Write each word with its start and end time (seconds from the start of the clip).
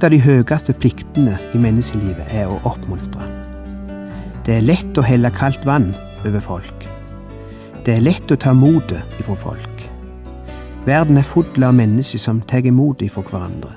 Et 0.00 0.04
av 0.06 0.14
de 0.14 0.18
høyeste 0.24 0.72
pliktene 0.80 1.34
i 1.52 1.58
menneskelivet 1.60 2.30
er 2.32 2.46
å 2.48 2.54
oppmuntre. 2.64 3.26
Det 4.46 4.54
er 4.54 4.62
lett 4.64 4.96
å 4.96 5.04
helle 5.04 5.28
kaldt 5.36 5.66
vann 5.68 5.90
over 6.24 6.40
folk. 6.40 6.86
Det 7.84 7.98
er 7.98 8.06
lett 8.06 8.32
å 8.32 8.38
ta 8.40 8.54
motet 8.56 9.20
ifra 9.20 9.36
folk. 9.36 9.84
Verden 10.86 11.20
er 11.20 11.28
full 11.28 11.68
av 11.68 11.76
mennesker 11.76 12.24
som 12.24 12.40
tar 12.40 12.64
imot 12.64 13.04
ifra 13.04 13.26
hverandre. 13.28 13.74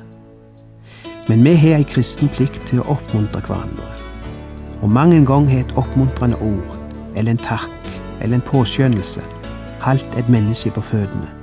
Men 1.27 1.43
vi 1.43 1.57
har 1.59 1.81
ei 1.81 1.89
kristen 1.91 2.31
plikt 2.31 2.63
til 2.71 2.79
å 2.79 2.95
oppmuntre 2.95 3.43
hverandre. 3.43 3.91
Og 4.79 4.95
mange 4.95 5.19
ganger 5.27 5.57
har 5.57 5.67
et 5.67 5.75
oppmuntrende 5.75 6.39
ord, 6.39 6.79
eller 7.17 7.35
en 7.35 7.45
takk, 7.51 7.95
eller 8.21 8.39
en 8.39 8.47
påskjønnelse, 8.47 9.27
holdt 9.83 10.15
et 10.15 10.31
menneske 10.31 10.71
på 10.71 10.87
føttene. 10.93 11.42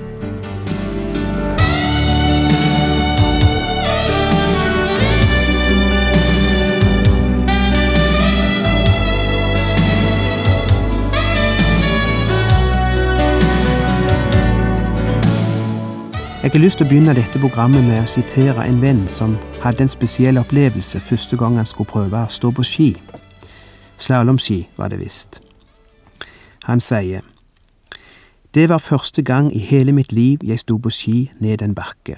Jeg 16.51 16.59
har 16.59 16.63
lyst 16.65 16.81
til 16.81 16.83
å 16.83 16.89
begynne 16.89 17.13
dette 17.15 17.39
programmet 17.39 17.85
med 17.87 18.01
å 18.03 18.09
sitere 18.11 18.65
en 18.67 18.81
venn 18.83 19.05
som 19.07 19.37
hadde 19.63 19.85
en 19.85 19.89
spesiell 19.89 20.35
opplevelse 20.35 20.99
første 20.99 21.37
gang 21.39 21.55
han 21.55 21.67
skulle 21.69 21.87
prøve 21.87 22.23
å 22.27 22.31
stå 22.35 22.49
på 22.51 22.63
ski. 22.67 22.87
Slalåmski, 23.95 24.57
var 24.75 24.91
det 24.91 24.97
visst. 24.99 25.39
Han 26.67 26.83
sier 26.83 27.21
Det 28.51 28.67
var 28.69 28.83
første 28.83 29.23
gang 29.23 29.47
i 29.55 29.59
hele 29.59 29.93
mitt 29.95 30.11
liv 30.11 30.43
jeg 30.43 30.59
sto 30.59 30.75
på 30.77 30.91
ski 30.91 31.31
ned 31.39 31.61
en 31.61 31.75
bakke. 31.75 32.17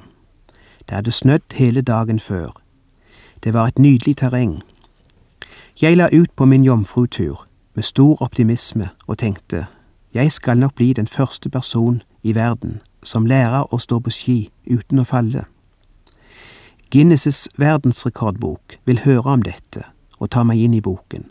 Det 0.89 0.95
hadde 0.97 1.11
snødd 1.11 1.53
hele 1.53 1.81
dagen 1.81 2.19
før. 2.19 2.57
Det 3.43 3.53
var 3.53 3.67
et 3.67 3.79
nydelig 3.79 4.17
terreng. 4.17 4.63
Jeg 5.81 5.97
la 5.97 6.09
ut 6.09 6.33
på 6.35 6.45
min 6.45 6.65
jomfrutur 6.65 7.45
med 7.75 7.83
stor 7.83 8.17
optimisme 8.21 8.89
og 9.07 9.17
tenkte 9.17 9.67
jeg 10.13 10.31
skal 10.31 10.57
nok 10.57 10.75
bli 10.75 10.93
den 10.93 11.07
første 11.07 11.49
person 11.49 12.01
i 12.23 12.33
verden 12.33 12.81
som 13.03 13.25
lærer 13.25 13.73
å 13.73 13.79
stå 13.79 13.99
på 13.99 14.11
ski 14.11 14.37
uten 14.69 14.99
å 14.99 15.07
falle. 15.07 15.45
Guinness' 16.93 17.49
verdensrekordbok 17.57 18.77
vil 18.85 18.99
høre 19.05 19.33
om 19.33 19.41
dette 19.41 19.83
og 20.19 20.29
ta 20.29 20.43
meg 20.43 20.59
inn 20.61 20.73
i 20.77 20.81
boken. 20.81 21.25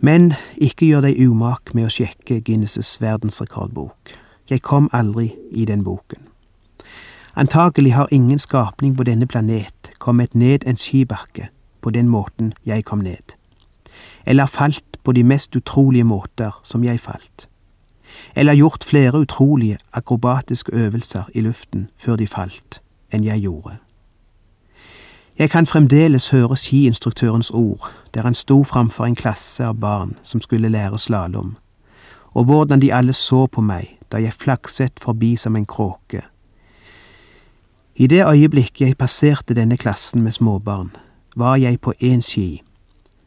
Men 0.00 0.32
ikke 0.56 0.86
gjør 0.86 1.08
deg 1.08 1.20
umak 1.22 1.74
med 1.74 1.86
å 1.86 1.92
sjekke 1.92 2.40
Guinness' 2.46 3.00
verdensrekordbok. 3.00 4.14
Jeg 4.50 4.62
kom 4.62 4.88
aldri 4.92 5.32
i 5.50 5.64
den 5.64 5.84
boken. 5.84 6.26
Antagelig 7.36 7.92
har 7.94 8.08
ingen 8.10 8.38
skapning 8.38 8.96
på 8.96 9.04
denne 9.06 9.26
planet 9.26 9.92
kommet 9.98 10.34
ned 10.34 10.66
en 10.66 10.76
skibakke 10.76 11.48
på 11.80 11.90
den 11.90 12.08
måten 12.08 12.52
jeg 12.66 12.84
kom 12.84 12.98
ned, 12.98 13.34
eller 14.26 14.46
falt 14.46 14.98
på 15.04 15.12
de 15.12 15.22
mest 15.22 15.56
utrolige 15.56 16.04
måter 16.04 16.58
som 16.64 16.84
jeg 16.84 17.00
falt 17.00 17.47
eller 18.34 18.52
gjort 18.52 18.84
flere 18.84 19.18
utrolige 19.18 19.78
akrobatiske 19.92 20.72
øvelser 20.72 21.22
i 21.34 21.40
luften 21.40 21.90
før 21.98 22.16
de 22.16 22.26
falt, 22.26 22.82
enn 23.12 23.24
jeg 23.24 23.40
gjorde. 23.40 23.76
Jeg 25.38 25.50
kan 25.50 25.66
fremdeles 25.66 26.30
høre 26.30 26.56
skiinstruktørens 26.56 27.50
ord 27.50 27.92
der 28.14 28.22
han 28.22 28.34
sto 28.34 28.64
framfor 28.64 29.04
en 29.04 29.14
klasse 29.14 29.64
av 29.64 29.74
barn 29.74 30.16
som 30.22 30.40
skulle 30.40 30.68
lære 30.68 30.98
slalåm, 30.98 31.56
og 32.34 32.44
hvordan 32.44 32.80
de 32.80 32.94
alle 32.94 33.12
så 33.12 33.46
på 33.46 33.60
meg 33.60 33.98
da 34.12 34.18
jeg 34.18 34.32
flakset 34.32 35.00
forbi 35.00 35.36
som 35.36 35.56
en 35.56 35.66
kråke. 35.66 36.22
I 37.96 38.06
det 38.06 38.26
øyeblikket 38.26 38.86
jeg 38.86 38.96
passerte 38.96 39.54
denne 39.54 39.76
klassen 39.76 40.22
med 40.22 40.32
småbarn, 40.32 40.90
var 41.36 41.56
jeg 41.56 41.80
på 41.80 41.92
én 42.02 42.20
ski, 42.20 42.62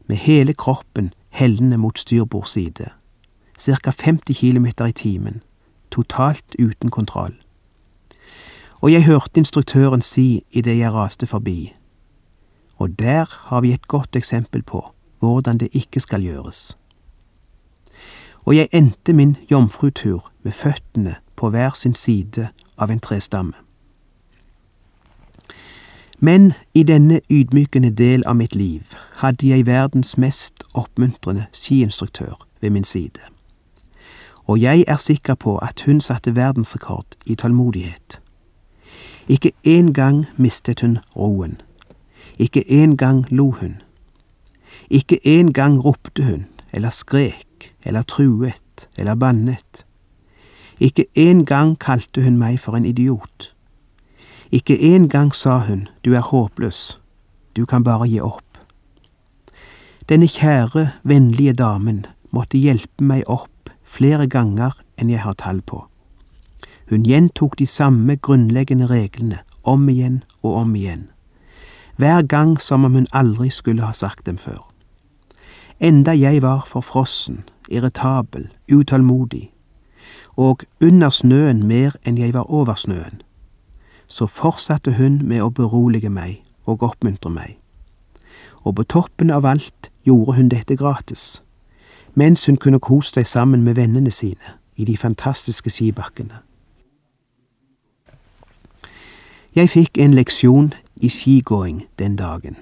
med 0.06 0.16
hele 0.16 0.54
kroppen 0.54 1.14
hellende 1.30 1.78
mot 1.78 1.98
styrbords 1.98 2.50
side 2.50 2.90
ca. 3.64 3.90
50 3.90 4.34
km 4.34 4.66
i 4.66 4.92
timen, 4.92 5.42
totalt 5.90 6.56
uten 6.58 6.90
kontroll. 6.90 7.34
Og 8.82 8.92
jeg 8.92 9.04
hørte 9.04 9.30
instruktøren 9.38 10.02
si 10.02 10.44
idet 10.50 10.78
jeg 10.78 10.92
raste 10.92 11.26
forbi, 11.26 11.74
og 12.76 12.98
der 12.98 13.24
har 13.48 13.60
vi 13.60 13.72
et 13.72 13.88
godt 13.88 14.16
eksempel 14.16 14.62
på 14.62 14.92
hvordan 15.18 15.58
det 15.58 15.68
ikke 15.72 16.00
skal 16.00 16.22
gjøres. 16.22 16.78
Og 18.44 18.56
jeg 18.56 18.68
endte 18.72 19.12
min 19.12 19.36
jomfrutur 19.50 20.32
med 20.42 20.52
føttene 20.52 21.14
på 21.36 21.50
hver 21.50 21.70
sin 21.74 21.94
side 21.94 22.48
av 22.78 22.90
en 22.90 23.00
trestamme. 23.00 23.52
Men 26.18 26.52
i 26.74 26.82
denne 26.82 27.20
ydmykende 27.30 27.90
del 27.90 28.22
av 28.26 28.36
mitt 28.36 28.54
liv 28.54 28.82
hadde 29.16 29.48
jeg 29.48 29.66
verdens 29.66 30.18
mest 30.18 30.62
oppmuntrende 30.74 31.46
skiinstruktør 31.52 32.46
ved 32.60 32.70
min 32.70 32.84
side 32.84 33.31
og 34.46 34.60
jeg 34.60 34.84
er 34.88 34.96
sikker 34.96 35.34
på 35.34 35.56
at 35.58 35.82
hun 35.86 36.00
satte 36.00 36.36
verdensrekord 36.36 37.06
i 37.26 37.34
tålmodighet. 37.34 38.20
Ikke 39.28 39.52
én 39.66 39.92
gang 39.92 40.26
mistet 40.36 40.80
hun 40.80 40.98
roen. 41.16 41.60
Ikke 42.38 42.64
én 42.68 42.96
gang 42.96 43.26
lo 43.30 43.50
hun. 43.50 43.82
Ikke 44.90 45.18
én 45.26 45.52
gang 45.52 45.84
ropte 45.84 46.24
hun, 46.24 46.46
eller 46.72 46.90
skrek, 46.90 47.74
eller 47.84 48.02
truet, 48.02 48.88
eller 48.98 49.14
bannet. 49.14 49.86
Ikke 50.80 51.06
én 51.18 51.44
gang 51.44 51.78
kalte 51.78 52.22
hun 52.22 52.36
meg 52.36 52.60
for 52.60 52.76
en 52.76 52.84
idiot. 52.84 53.54
Ikke 54.52 54.76
én 54.76 55.08
gang 55.08 55.34
sa 55.34 55.58
hun 55.58 55.88
du 56.04 56.14
er 56.14 56.20
håpløs, 56.20 56.98
du 57.56 57.64
kan 57.64 57.84
bare 57.84 58.08
gi 58.08 58.20
opp. 58.20 58.58
Denne 60.08 60.26
kjære, 60.28 60.90
vennlige 61.02 61.52
damen 61.52 62.06
måtte 62.30 62.58
hjelpe 62.58 63.04
meg 63.04 63.22
opp 63.26 63.51
flere 63.92 64.26
ganger 64.26 64.78
enn 64.96 65.10
jeg 65.12 65.20
har 65.20 65.36
tall 65.38 65.60
på. 65.66 65.84
Hun 66.90 67.04
gjentok 67.08 67.58
de 67.58 67.66
samme 67.66 68.16
grunnleggende 68.16 68.88
reglene 68.88 69.42
om 69.62 69.88
igjen 69.88 70.22
og 70.42 70.56
om 70.64 70.74
igjen, 70.76 71.08
hver 71.96 72.22
gang 72.26 72.56
som 72.60 72.84
om 72.84 72.96
hun 72.96 73.08
aldri 73.12 73.50
skulle 73.50 73.84
ha 73.84 73.92
sagt 73.92 74.26
dem 74.26 74.38
før. 74.38 74.60
Enda 75.80 76.14
jeg 76.16 76.42
var 76.42 76.64
forfrossen, 76.66 77.42
irritabel, 77.68 78.48
utålmodig, 78.72 79.50
og 80.36 80.64
under 80.80 81.10
snøen 81.10 81.66
mer 81.66 81.96
enn 82.06 82.18
jeg 82.18 82.34
var 82.34 82.50
over 82.50 82.74
snøen, 82.74 83.20
så 84.06 84.26
fortsatte 84.26 84.96
hun 84.96 85.20
med 85.28 85.42
å 85.42 85.50
berolige 85.50 86.10
meg 86.10 86.42
og 86.64 86.82
oppmuntre 86.82 87.30
meg. 87.30 87.56
Og 88.64 88.76
på 88.76 88.84
toppen 88.84 89.30
av 89.30 89.46
alt 89.46 89.90
gjorde 90.06 90.36
hun 90.38 90.52
dette 90.52 90.76
gratis 90.76 91.42
mens 92.14 92.46
hun 92.46 92.56
kunne 92.56 92.80
kose 92.80 93.12
seg 93.14 93.26
sammen 93.26 93.62
med 93.62 93.74
vennene 93.74 94.10
sine 94.10 94.56
i 94.76 94.84
de 94.84 94.96
fantastiske 94.96 95.70
skibakkene. 95.70 96.40
Jeg 99.54 99.68
fikk 99.70 99.98
en 99.98 100.14
leksjon 100.14 100.72
i 100.96 101.08
skigåing 101.08 101.82
den 101.98 102.16
dagen, 102.16 102.56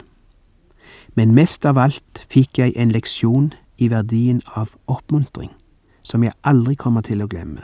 men 1.15 1.35
mest 1.35 1.67
av 1.67 1.79
alt 1.79 2.25
fikk 2.31 2.59
jeg 2.59 2.75
en 2.77 2.91
leksjon 2.91 3.53
i 3.79 3.91
verdien 3.91 4.43
av 4.55 4.75
oppmuntring, 4.87 5.51
som 6.03 6.23
jeg 6.23 6.35
aldri 6.43 6.75
kommer 6.75 7.07
til 7.07 7.23
å 7.23 7.29
glemme. 7.31 7.63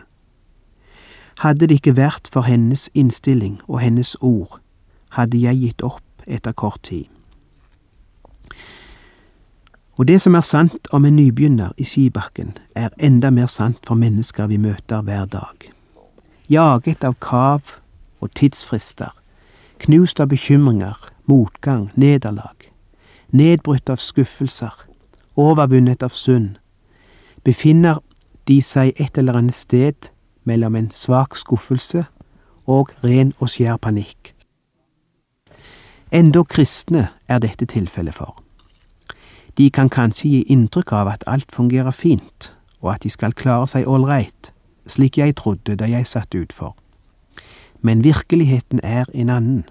Hadde 1.43 1.67
det 1.67 1.81
ikke 1.81 1.97
vært 1.97 2.31
for 2.33 2.47
hennes 2.47 2.89
innstilling 2.95 3.59
og 3.67 3.81
hennes 3.81 4.15
ord, 4.21 4.61
hadde 5.11 5.43
jeg 5.43 5.61
gitt 5.61 5.83
opp 5.85 6.25
etter 6.27 6.53
kort 6.53 6.83
tid. 6.83 7.11
Og 9.97 10.09
det 10.09 10.21
som 10.23 10.35
er 10.35 10.45
sant 10.45 10.89
om 10.93 11.05
en 11.05 11.17
nybegynner 11.17 11.73
i 11.81 11.85
skibakken, 11.85 12.57
er 12.75 12.93
enda 13.01 13.31
mer 13.31 13.49
sant 13.49 13.81
for 13.87 13.97
mennesker 13.97 14.47
vi 14.47 14.59
møter 14.61 15.01
hver 15.03 15.25
dag. 15.25 15.71
Jaget 16.53 17.05
av 17.05 17.17
kav 17.21 17.73
og 18.21 18.31
tidsfrister, 18.37 19.11
knust 19.81 20.21
av 20.21 20.29
bekymringer, 20.29 21.01
motgang, 21.27 21.91
nederlag, 21.97 22.69
nedbrutt 23.33 23.91
av 23.91 23.97
skuffelser, 23.97 24.75
overvunnet 25.37 26.05
av 26.05 26.13
synd, 26.13 26.57
befinner 27.45 28.03
de 28.47 28.61
seg 28.63 28.93
et 29.01 29.19
eller 29.19 29.41
annet 29.41 29.57
sted 29.57 30.13
mellom 30.45 30.77
en 30.77 30.91
svak 30.93 31.37
skuffelse 31.37 32.05
og 32.67 32.93
ren 33.03 33.33
og 33.41 33.49
skjær 33.51 33.81
panikk. 33.81 34.35
Enda 36.13 36.45
kristne 36.45 37.09
er 37.29 37.41
dette 37.43 37.67
tilfellet 37.67 38.15
for. 38.15 38.46
De 39.57 39.71
kan 39.71 39.89
kanskje 39.89 40.29
gi 40.29 40.43
inntrykk 40.53 40.93
av 40.93 41.09
at 41.09 41.25
alt 41.27 41.53
fungerer 41.53 41.91
fint, 41.91 42.53
og 42.81 42.95
at 42.95 43.03
de 43.03 43.11
skal 43.11 43.33
klare 43.33 43.67
seg 43.73 43.89
ålreit, 43.89 44.53
slik 44.87 45.19
jeg 45.19 45.37
trodde 45.37 45.79
da 45.81 45.89
jeg 45.89 46.07
satt 46.07 46.35
utfor. 46.35 46.77
Men 47.81 48.05
virkeligheten 48.05 48.81
er 48.83 49.05
en 49.15 49.31
annen. 49.31 49.65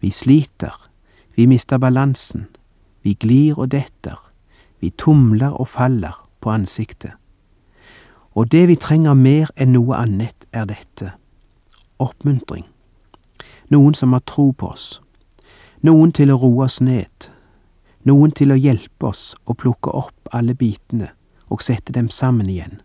Vi 0.00 0.10
sliter, 0.10 0.90
vi 1.36 1.46
mister 1.46 1.78
balansen, 1.78 2.46
vi 3.02 3.14
glir 3.14 3.58
og 3.58 3.70
detter, 3.72 4.20
vi 4.80 4.90
tumler 4.90 5.56
og 5.60 5.68
faller 5.68 6.28
på 6.40 6.50
ansiktet. 6.50 7.12
Og 8.34 8.52
det 8.52 8.68
vi 8.68 8.76
trenger 8.76 9.14
mer 9.14 9.50
enn 9.56 9.72
noe 9.72 9.96
annet, 9.96 10.46
er 10.52 10.64
dette 10.68 11.12
oppmuntring. 12.02 12.64
Noen 13.68 13.94
som 13.94 14.12
har 14.12 14.24
tro 14.26 14.50
på 14.52 14.72
oss. 14.72 15.00
Noen 15.82 16.12
til 16.12 16.32
å 16.32 16.38
roe 16.40 16.66
oss 16.66 16.80
ned. 16.80 17.28
Noen 18.02 18.32
til 18.34 18.50
å 18.50 18.58
hjelpe 18.58 19.12
oss 19.12 19.32
å 19.46 19.54
plukke 19.54 19.92
opp 19.94 20.32
alle 20.34 20.56
bitene 20.58 21.12
og 21.52 21.62
sette 21.62 21.92
dem 21.94 22.08
sammen 22.10 22.48
igjen, 22.50 22.80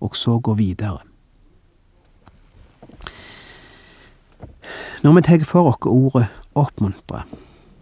og 0.00 0.16
så 0.16 0.38
gå 0.40 0.56
videre. 0.58 1.04
Når 5.02 5.12
vi 5.14 5.22
tar 5.22 5.44
for 5.44 5.70
oss 5.70 5.86
ordet 5.86 6.26
oppmuntre 6.54 7.22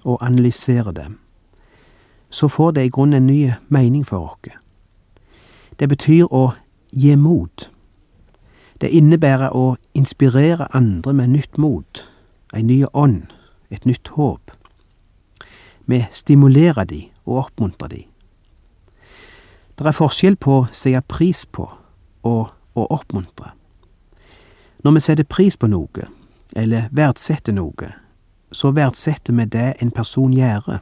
og 0.05 0.19
analyserer 0.21 0.93
det, 0.93 1.07
så 2.31 2.49
får 2.49 2.73
det 2.77 2.85
i 2.85 2.91
grunnen 2.93 3.23
en 3.23 3.27
ny 3.27 3.53
mening 3.69 4.05
for 4.05 4.35
oss. 4.35 4.53
Det 5.79 5.89
betyr 5.89 6.27
å 6.31 6.53
gi 6.93 7.17
mot. 7.17 7.71
Det 8.81 8.91
innebærer 8.91 9.55
å 9.57 9.77
inspirere 9.95 10.69
andre 10.75 11.15
med 11.15 11.33
nytt 11.33 11.59
mot, 11.59 12.05
en 12.53 12.67
ny 12.67 12.85
ånd, 12.93 13.33
et 13.71 13.87
nytt 13.87 14.09
håp. 14.19 14.51
Vi 15.87 16.05
stimulerer 16.13 16.85
de 16.85 17.09
og 17.25 17.47
oppmuntrer 17.47 17.89
de. 17.89 18.03
Det 19.79 19.87
er 19.87 19.97
forskjell 19.97 20.37
på 20.37 20.59
å 20.61 20.67
sette 20.73 21.03
pris 21.11 21.45
på 21.47 21.67
og 22.25 22.53
å 22.79 22.87
oppmuntre. 22.95 23.53
Når 24.85 24.93
vi 24.93 25.01
setter 25.01 25.25
pris 25.25 25.57
på 25.57 25.67
noe, 25.67 26.09
eller 26.57 26.89
verdsetter 26.93 27.57
noe, 27.57 27.91
så 28.53 28.71
verdsetter 28.71 29.35
vi 29.35 29.47
det 29.51 29.75
en 29.83 29.91
person 29.91 30.33
gjør. 30.33 30.79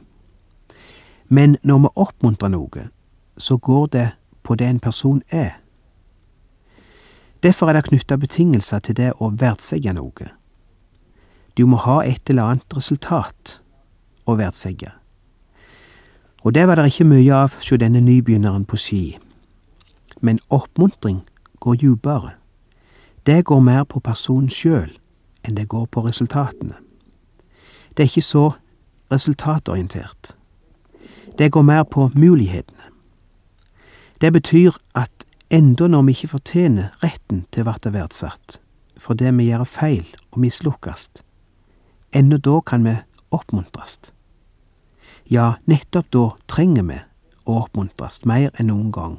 Men 1.27 1.57
når 1.63 1.79
vi 1.85 1.93
oppmuntrer 1.95 2.53
noe, 2.53 2.87
så 3.37 3.57
går 3.57 3.87
det 3.87 4.07
på 4.43 4.55
det 4.55 4.67
en 4.67 4.79
person 4.79 5.21
er. 5.29 5.57
Derfor 7.43 7.69
er 7.69 7.73
det 7.73 7.87
knytta 7.89 8.17
betingelser 8.17 8.79
til 8.79 8.95
det 8.95 9.11
å 9.19 9.33
verdsette 9.39 9.93
noe. 9.95 10.29
Du 11.57 11.65
må 11.65 11.77
ha 11.81 12.01
et 12.05 12.29
eller 12.29 12.53
annet 12.53 12.77
resultat 12.77 13.59
å 14.25 14.35
verdsegge. 14.39 14.91
Og 16.43 16.53
det 16.55 16.67
var 16.67 16.75
det 16.75 16.89
ikke 16.91 17.07
mye 17.07 17.35
av 17.35 17.55
hos 17.55 17.71
denne 17.79 18.01
nybegynneren 18.03 18.65
på 18.65 18.77
ski. 18.77 19.03
Men 20.21 20.39
oppmuntring 20.49 21.23
går 21.59 21.75
djupere. 21.79 22.33
Det 23.25 23.45
går 23.45 23.59
mer 23.59 23.83
på 23.83 23.99
personen 23.99 24.49
sjøl 24.49 24.91
enn 25.43 25.55
det 25.55 25.67
går 25.67 25.85
på 25.91 26.03
resultatene. 26.03 26.75
Det 27.95 28.03
er 28.03 28.11
ikke 28.11 28.21
så 28.21 28.51
resultatorientert. 29.11 30.35
Det 31.37 31.51
går 31.51 31.61
mer 31.61 31.83
på 31.83 32.09
mulighetene. 32.15 32.89
Det 34.21 34.33
betyr 34.33 34.71
at 34.95 35.25
enda 35.51 35.87
når 35.87 36.01
vi 36.01 36.11
ikke 36.11 36.27
fortjener 36.27 36.91
retten 37.03 37.45
til 37.51 37.67
å 37.67 37.73
bli 37.73 37.91
verdsatt, 37.93 38.59
fordi 38.97 39.31
vi 39.37 39.49
gjør 39.49 39.65
feil 39.67 40.05
og 40.31 40.39
mislukkes, 40.39 41.09
ennå 42.13 42.37
da 42.37 42.59
kan 42.61 42.83
vi 42.87 42.95
oppmuntres. 43.33 43.99
Ja, 45.29 45.55
nettopp 45.65 46.11
da 46.13 46.23
trenger 46.47 46.87
vi 46.87 46.99
å 47.45 47.63
oppmuntres 47.63 48.23
mer 48.29 48.51
enn 48.59 48.69
noen 48.71 48.91
gang. 48.91 49.17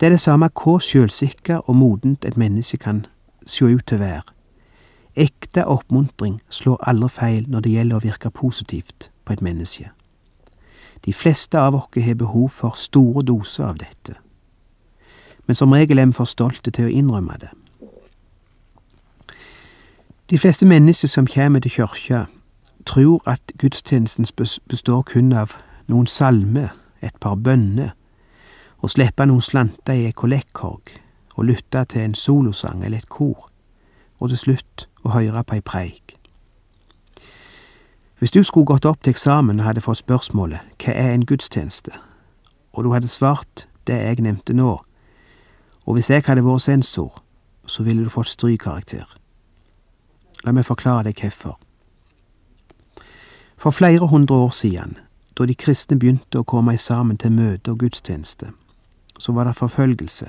Det 0.00 0.06
er 0.06 0.16
det 0.16 0.20
samme 0.20 0.48
hvor 0.50 0.80
sjølsikker 0.82 1.68
og 1.70 1.76
modent 1.78 2.24
et 2.24 2.36
menneske 2.36 2.76
kan 2.76 3.04
se 3.46 3.64
ut 3.64 3.86
til 3.86 4.00
å 4.00 4.02
være. 4.02 4.22
Ekte 5.14 5.66
oppmuntring 5.68 6.40
slår 6.50 6.80
aldri 6.88 7.08
feil 7.12 7.44
når 7.48 7.60
det 7.60 7.72
gjelder 7.76 7.96
å 7.96 8.06
virke 8.06 8.30
positivt 8.30 9.10
på 9.24 9.36
et 9.36 9.42
menneske. 9.44 9.90
De 11.04 11.12
fleste 11.12 11.58
av 11.58 11.74
oss 11.74 12.02
har 12.02 12.14
behov 12.14 12.48
for 12.50 12.74
store 12.76 13.22
doser 13.22 13.64
av 13.64 13.78
dette, 13.78 14.14
men 15.46 15.56
som 15.58 15.72
regel 15.72 15.98
er 15.98 16.06
vi 16.06 16.12
for 16.18 16.30
stolte 16.30 16.70
til 16.70 16.86
å 16.86 16.92
innrømme 16.92 17.38
det. 17.40 17.50
De 20.30 20.38
fleste 20.38 20.66
mennesker 20.66 21.08
som 21.08 21.26
kommer 21.26 21.60
til 21.60 21.70
kyrkja, 21.70 22.26
tror 22.86 23.22
at 23.26 23.40
gudstjenesten 23.58 24.26
består 24.68 25.02
kun 25.02 25.32
av 25.32 25.56
noen 25.88 26.06
salmer, 26.06 26.68
et 27.02 27.14
par 27.20 27.34
bønner, 27.34 27.92
å 28.82 28.88
slippe 28.90 29.26
noen 29.26 29.42
slanter 29.42 29.98
i 29.98 30.06
ei 30.10 30.14
kollektkorg, 30.16 30.94
og 31.34 31.46
lytte 31.48 31.84
til 31.84 32.04
en 32.04 32.14
solosang 32.14 32.84
eller 32.84 33.02
et 33.02 33.08
kor, 33.08 33.48
og 34.20 34.30
til 34.30 34.38
slutt 34.38 34.86
å 35.04 35.14
høre 35.16 35.42
på 35.44 35.58
ei 35.58 35.64
preik. 35.64 36.16
Hvis 38.18 38.30
du 38.30 38.42
skulle 38.46 38.66
gått 38.70 38.86
opp 38.86 39.02
til 39.02 39.10
eksamen 39.10 39.58
og 39.60 39.66
hadde 39.66 39.82
fått 39.82 39.98
spørsmålet 39.98 40.60
Hva 40.78 40.92
er 40.94 41.10
en 41.14 41.26
gudstjeneste, 41.26 41.90
og 42.72 42.84
du 42.84 42.92
hadde 42.94 43.10
svart 43.10 43.66
det 43.86 43.98
jeg 43.98 44.22
nevnte 44.22 44.54
nå, 44.54 44.76
og 45.86 45.94
hvis 45.94 46.10
jeg 46.10 46.22
hadde 46.26 46.44
vært 46.46 46.62
sensor, 46.62 47.22
så 47.66 47.82
ville 47.82 48.04
du 48.04 48.10
fått 48.10 48.30
strykkarakter. 48.30 49.06
La 50.44 50.52
meg 50.54 50.66
forklare 50.66 51.10
deg 51.10 51.18
hvorfor. 51.18 51.58
For 53.62 53.70
flere 53.70 54.06
hundre 54.06 54.34
år 54.34 54.50
siden, 54.50 54.96
da 55.38 55.44
de 55.46 55.54
kristne 55.54 55.94
begynte 55.94 56.40
å 56.40 56.46
komme 56.50 56.72
sammen 56.82 57.14
til 57.14 57.30
møte 57.30 57.70
og 57.70 57.78
gudstjeneste, 57.78 58.48
så 59.22 59.32
var 59.36 59.46
det 59.46 59.54
forfølgelse 59.54 60.26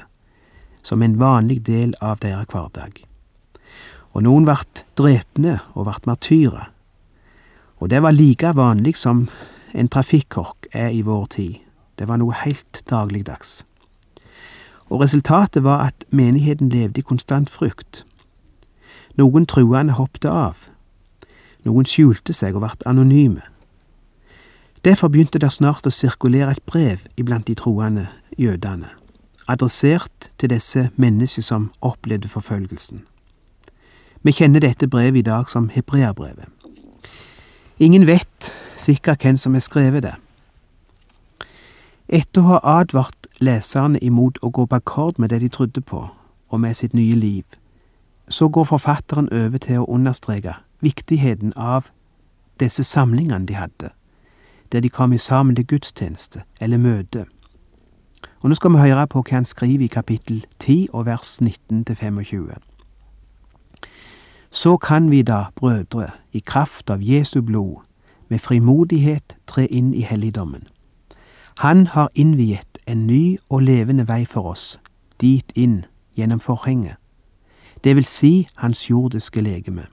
som 0.85 1.01
en 1.01 1.15
vanlig 1.17 1.63
del 1.65 1.95
av 1.97 2.19
deres 2.21 2.45
hverdag. 2.51 2.99
Og 4.13 4.21
noen 4.27 4.45
vart 4.45 4.83
drepne 4.93 5.55
og 5.73 5.87
vart 5.87 6.05
martyrer, 6.05 6.67
og 7.81 7.89
det 7.89 8.03
var 8.05 8.13
like 8.13 8.51
vanlig 8.53 8.93
som 9.01 9.23
en 9.73 9.89
trafikkork 9.89 10.69
er 10.69 10.93
i 10.93 11.01
vår 11.01 11.25
tid. 11.33 11.55
Det 11.97 12.05
var 12.07 12.21
noe 12.21 12.37
helt 12.37 12.83
dagligdags. 12.89 13.63
Og 14.93 15.01
resultatet 15.01 15.65
var 15.65 15.87
at 15.87 16.05
menigheten 16.11 16.69
levde 16.69 17.01
i 17.01 17.07
konstant 17.09 17.49
frykt. 17.49 18.05
Noen 19.17 19.49
truende 19.49 19.97
hoppet 19.97 20.29
av, 20.29 20.69
noen 21.65 21.87
skjulte 21.87 22.33
seg 22.33 22.55
og 22.55 22.65
vart 22.65 22.83
anonyme. 22.85 23.41
Derfor 24.83 25.07
begynte 25.07 25.39
det 25.39 25.53
snart 25.55 25.87
å 25.87 25.93
sirkulere 25.93 26.51
et 26.51 26.65
brev 26.67 27.05
iblant 27.17 27.47
de 27.47 27.55
troende 27.55 28.09
jødene, 28.37 28.89
adressert 29.47 30.29
til 30.37 30.51
disse 30.51 30.89
menneskene 30.95 31.43
som 31.43 31.69
opplevde 31.81 32.27
forfølgelsen. 32.27 33.05
Vi 34.23 34.31
kjenner 34.31 34.59
dette 34.63 34.87
brevet 34.87 35.19
i 35.19 35.27
dag 35.27 35.49
som 35.49 35.69
hebreabrevet. 35.69 36.47
Ingen 37.79 38.07
vet 38.07 38.51
sikkert 38.77 39.23
hvem 39.23 39.37
som 39.37 39.53
har 39.53 39.63
skrevet 39.63 40.03
det. 40.03 40.13
Etter 42.07 42.43
å 42.43 42.51
ha 42.51 42.59
advart 42.79 43.27
leserne 43.39 43.99
imot 44.03 44.37
å 44.43 44.51
gå 44.51 44.65
på 44.67 44.75
akkord 44.75 45.19
med 45.19 45.31
det 45.31 45.39
de 45.41 45.49
trodde 45.49 45.81
på, 45.81 46.05
og 46.49 46.59
med 46.59 46.75
sitt 46.75 46.93
nye 46.93 47.15
liv, 47.15 47.43
så 48.29 48.47
går 48.47 48.67
forfatteren 48.67 49.31
over 49.31 49.57
til 49.57 49.81
å 49.81 49.89
understreke 49.89 50.55
viktigheten 50.83 51.53
av 51.55 51.89
disse 52.59 52.83
samlingene 52.83 53.45
de 53.45 53.55
hadde, 53.55 53.89
der 54.71 54.79
de 54.79 54.89
kom 54.89 55.17
sammen 55.17 55.55
til 55.55 55.67
gudstjeneste 55.67 56.43
eller 56.61 56.77
møte. 56.77 57.25
Og 58.43 58.49
nå 58.49 58.55
skal 58.55 58.71
vi 58.71 58.83
høre 58.83 59.07
på 59.07 59.21
hva 59.23 59.39
han 59.39 59.45
skriver 59.45 59.85
i 59.85 59.87
kapittel 59.87 60.45
10 60.59 60.87
og 60.93 61.05
vers 61.05 61.39
19-25. 61.41 62.59
Så 64.51 64.77
kan 64.77 65.11
vi 65.11 65.21
da, 65.21 65.45
brødre, 65.55 66.09
i 66.31 66.39
kraft 66.39 66.89
av 66.89 67.01
Jesu 67.01 67.41
blod, 67.41 67.81
med 68.29 68.39
frimodighet 68.39 69.35
tre 69.47 69.65
inn 69.65 69.93
i 69.93 70.01
helligdommen. 70.01 70.67
Han 71.57 71.87
har 71.87 72.09
innviet 72.15 72.77
en 72.87 73.07
ny 73.07 73.37
og 73.49 73.61
levende 73.61 74.07
vei 74.07 74.25
for 74.25 74.51
oss, 74.51 74.79
dit 75.21 75.51
inn 75.55 75.85
gjennom 76.17 76.39
forhenget, 76.39 76.97
det 77.83 77.95
vil 77.95 78.05
si 78.05 78.47
hans 78.55 78.89
jordiske 78.89 79.41
legeme. 79.41 79.85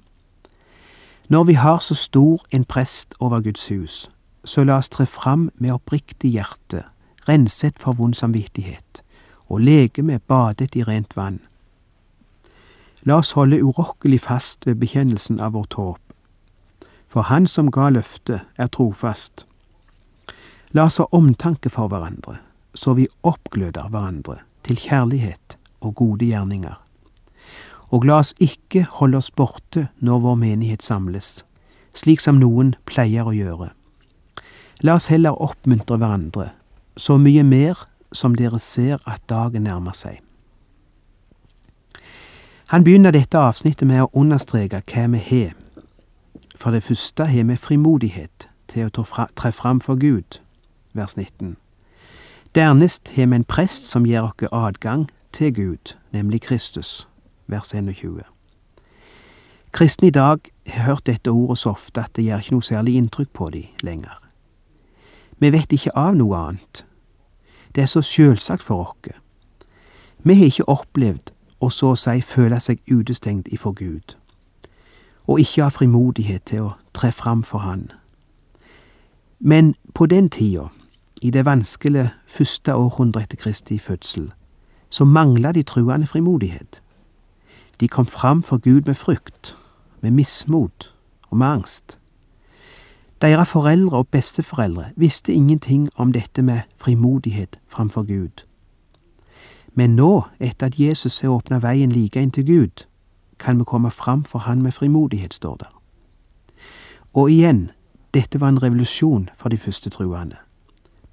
Når 1.30 1.44
vi 1.44 1.52
har 1.52 1.78
så 1.78 1.94
stor 1.94 2.46
en 2.50 2.64
prest 2.64 3.14
over 3.20 3.40
Guds 3.40 3.68
hus, 3.68 4.10
så 4.44 4.64
la 4.64 4.80
oss 4.80 4.88
tre 4.90 5.04
fram 5.06 5.50
med 5.54 5.70
oppriktig 5.70 6.32
hjerte, 6.34 6.82
renset 7.28 7.78
for 7.78 7.94
vond 7.94 8.14
samvittighet, 8.18 9.02
og 9.46 9.60
legemet 9.60 10.22
badet 10.26 10.75
i 10.75 10.82
rent 10.82 11.14
vann. 11.16 11.38
La 13.06 13.20
oss 13.22 13.30
holde 13.38 13.62
urokkelig 13.62 14.20
fast 14.26 14.66
ved 14.66 14.82
bekjennelsen 14.82 15.38
av 15.40 15.54
vårt 15.54 15.78
håp, 15.78 16.02
for 17.06 17.22
Han 17.22 17.46
som 17.46 17.70
ga 17.70 17.88
løftet, 17.90 18.40
er 18.58 18.66
trofast. 18.66 19.46
La 20.72 20.90
oss 20.90 20.99
ha 20.99 21.06
omtanke 21.12 21.70
for 21.70 21.87
hverandre, 21.88 22.40
så 22.75 22.99
vi 22.99 23.06
oppgløder 23.22 23.87
hverandre 23.88 24.40
til 24.66 24.82
kjærlighet 24.82 25.58
og 25.80 25.94
gode 25.94 26.26
gjerninger 26.26 26.75
og 27.90 28.06
la 28.06 28.20
oss 28.23 28.32
ikke 28.38 28.87
holde 28.99 29.18
oss 29.18 29.30
borte 29.30 29.88
når 29.99 30.23
vår 30.25 30.40
menighet 30.40 30.82
samles, 30.82 31.44
slik 31.94 32.23
som 32.23 32.38
noen 32.38 32.75
pleier 32.87 33.26
å 33.26 33.35
gjøre. 33.35 33.70
La 34.87 34.97
oss 34.97 35.11
heller 35.12 35.37
oppmuntre 35.42 35.99
hverandre, 36.00 36.50
så 36.97 37.18
mye 37.18 37.44
mer 37.44 37.87
som 38.12 38.35
dere 38.35 38.59
ser 38.59 39.02
at 39.06 39.23
dagen 39.28 39.66
nærmer 39.66 39.94
seg. 39.97 40.20
Han 42.70 42.85
begynner 42.87 43.11
dette 43.11 43.38
avsnittet 43.38 43.88
med 43.88 44.04
å 44.04 44.12
understreke 44.14 44.82
hva 44.87 45.09
vi 45.11 45.20
har. 45.26 45.56
For 46.54 46.70
det 46.70 46.85
første 46.87 47.26
har 47.26 47.49
vi 47.49 47.56
frimodighet 47.59 48.47
til 48.70 48.87
å 48.87 49.04
tre 49.35 49.50
fram 49.50 49.80
for 49.82 49.99
Gud, 49.99 50.38
vers 50.94 51.16
19. 51.16 51.56
Dernest 52.54 53.11
har 53.16 53.26
vi 53.26 53.40
en 53.40 53.44
prest 53.44 53.90
som 53.90 54.06
gir 54.06 54.23
oss 54.23 54.52
adgang 54.52 55.09
til 55.32 55.54
Gud, 55.54 55.97
nemlig 56.12 56.42
Kristus, 56.47 57.09
vers 57.50 57.75
21. 57.75 58.23
Kristne 59.73 60.09
i 60.09 60.11
dag 60.11 60.38
har 60.66 60.83
hørt 60.83 61.07
dette 61.07 61.30
ordet 61.30 61.59
så 61.59 61.71
ofte 61.71 62.00
at 62.00 62.16
det 62.16 62.25
gjør 62.25 62.38
ikke 62.38 62.54
noe 62.57 62.66
særlig 62.66 62.95
inntrykk 62.97 63.33
på 63.33 63.50
dem 63.50 63.83
lenger. 63.83 64.16
Vi 65.38 65.52
vet 65.52 65.73
ikke 65.73 65.95
av 65.97 66.14
noe 66.14 66.37
annet. 66.37 66.85
Det 67.75 67.83
er 67.83 67.87
så 67.87 68.02
sjølsagt 68.02 68.62
for 68.62 68.83
oss. 68.85 69.14
Vi 70.23 70.35
har 70.35 70.50
ikke 70.50 70.69
opplevd 70.69 71.30
å 71.61 71.71
så 71.71 71.95
å 71.95 71.97
si 71.97 72.21
føle 72.21 72.59
seg 72.61 72.80
utestengt 72.90 73.49
ifra 73.49 73.73
Gud, 73.76 74.16
og 75.28 75.40
ikke 75.40 75.62
ha 75.62 75.71
frimodighet 75.71 76.45
til 76.50 76.66
å 76.66 76.75
tre 76.92 77.12
fram 77.12 77.42
for 77.42 77.64
Han. 77.64 77.90
Men 79.38 79.75
på 79.95 80.07
den 80.07 80.28
tida, 80.28 80.69
i 81.23 81.30
det 81.30 81.45
vanskelige 81.45 82.11
første 82.26 82.75
århundret 82.75 83.23
etter 83.23 83.37
Kristi 83.37 83.78
fødsel, 83.78 84.33
så 84.90 85.04
mangla 85.04 85.52
de 85.52 85.62
truende 85.62 86.07
frimodighet. 86.07 86.83
De 87.80 87.88
kom 87.88 88.06
fram 88.06 88.42
for 88.42 88.58
Gud 88.58 88.82
med 88.87 88.94
frykt, 88.94 89.56
med 90.00 90.10
mismot 90.10 90.94
og 91.30 91.37
med 91.37 91.46
angst. 91.46 91.99
Deres 93.20 93.49
foreldre 93.49 93.96
og 93.96 94.08
besteforeldre 94.08 94.84
visste 94.96 95.32
ingenting 95.32 95.88
om 95.96 96.12
dette 96.12 96.42
med 96.42 96.60
frimodighet 96.76 97.58
framfor 97.68 98.02
Gud. 98.02 98.44
Men 99.72 99.96
nå, 99.96 100.22
etter 100.40 100.66
at 100.66 100.80
Jesus 100.80 101.20
har 101.20 101.28
åpna 101.28 101.58
veien 101.58 101.92
like 101.92 102.22
inn 102.22 102.30
til 102.30 102.46
Gud, 102.46 102.84
kan 103.38 103.58
vi 103.58 103.64
komme 103.64 103.90
fram 103.90 104.25
for 104.25 104.38
Han 104.38 104.62
med 104.62 104.72
frimodighet, 104.72 105.34
står 105.34 105.56
det. 105.56 105.68
Og 107.14 107.30
igjen, 107.30 107.70
dette 108.14 108.40
var 108.40 108.49
en 108.49 108.62
revolusjon 108.62 109.28
for 109.37 109.49
de 109.49 109.58
første 109.58 109.90
truende. 109.90 110.37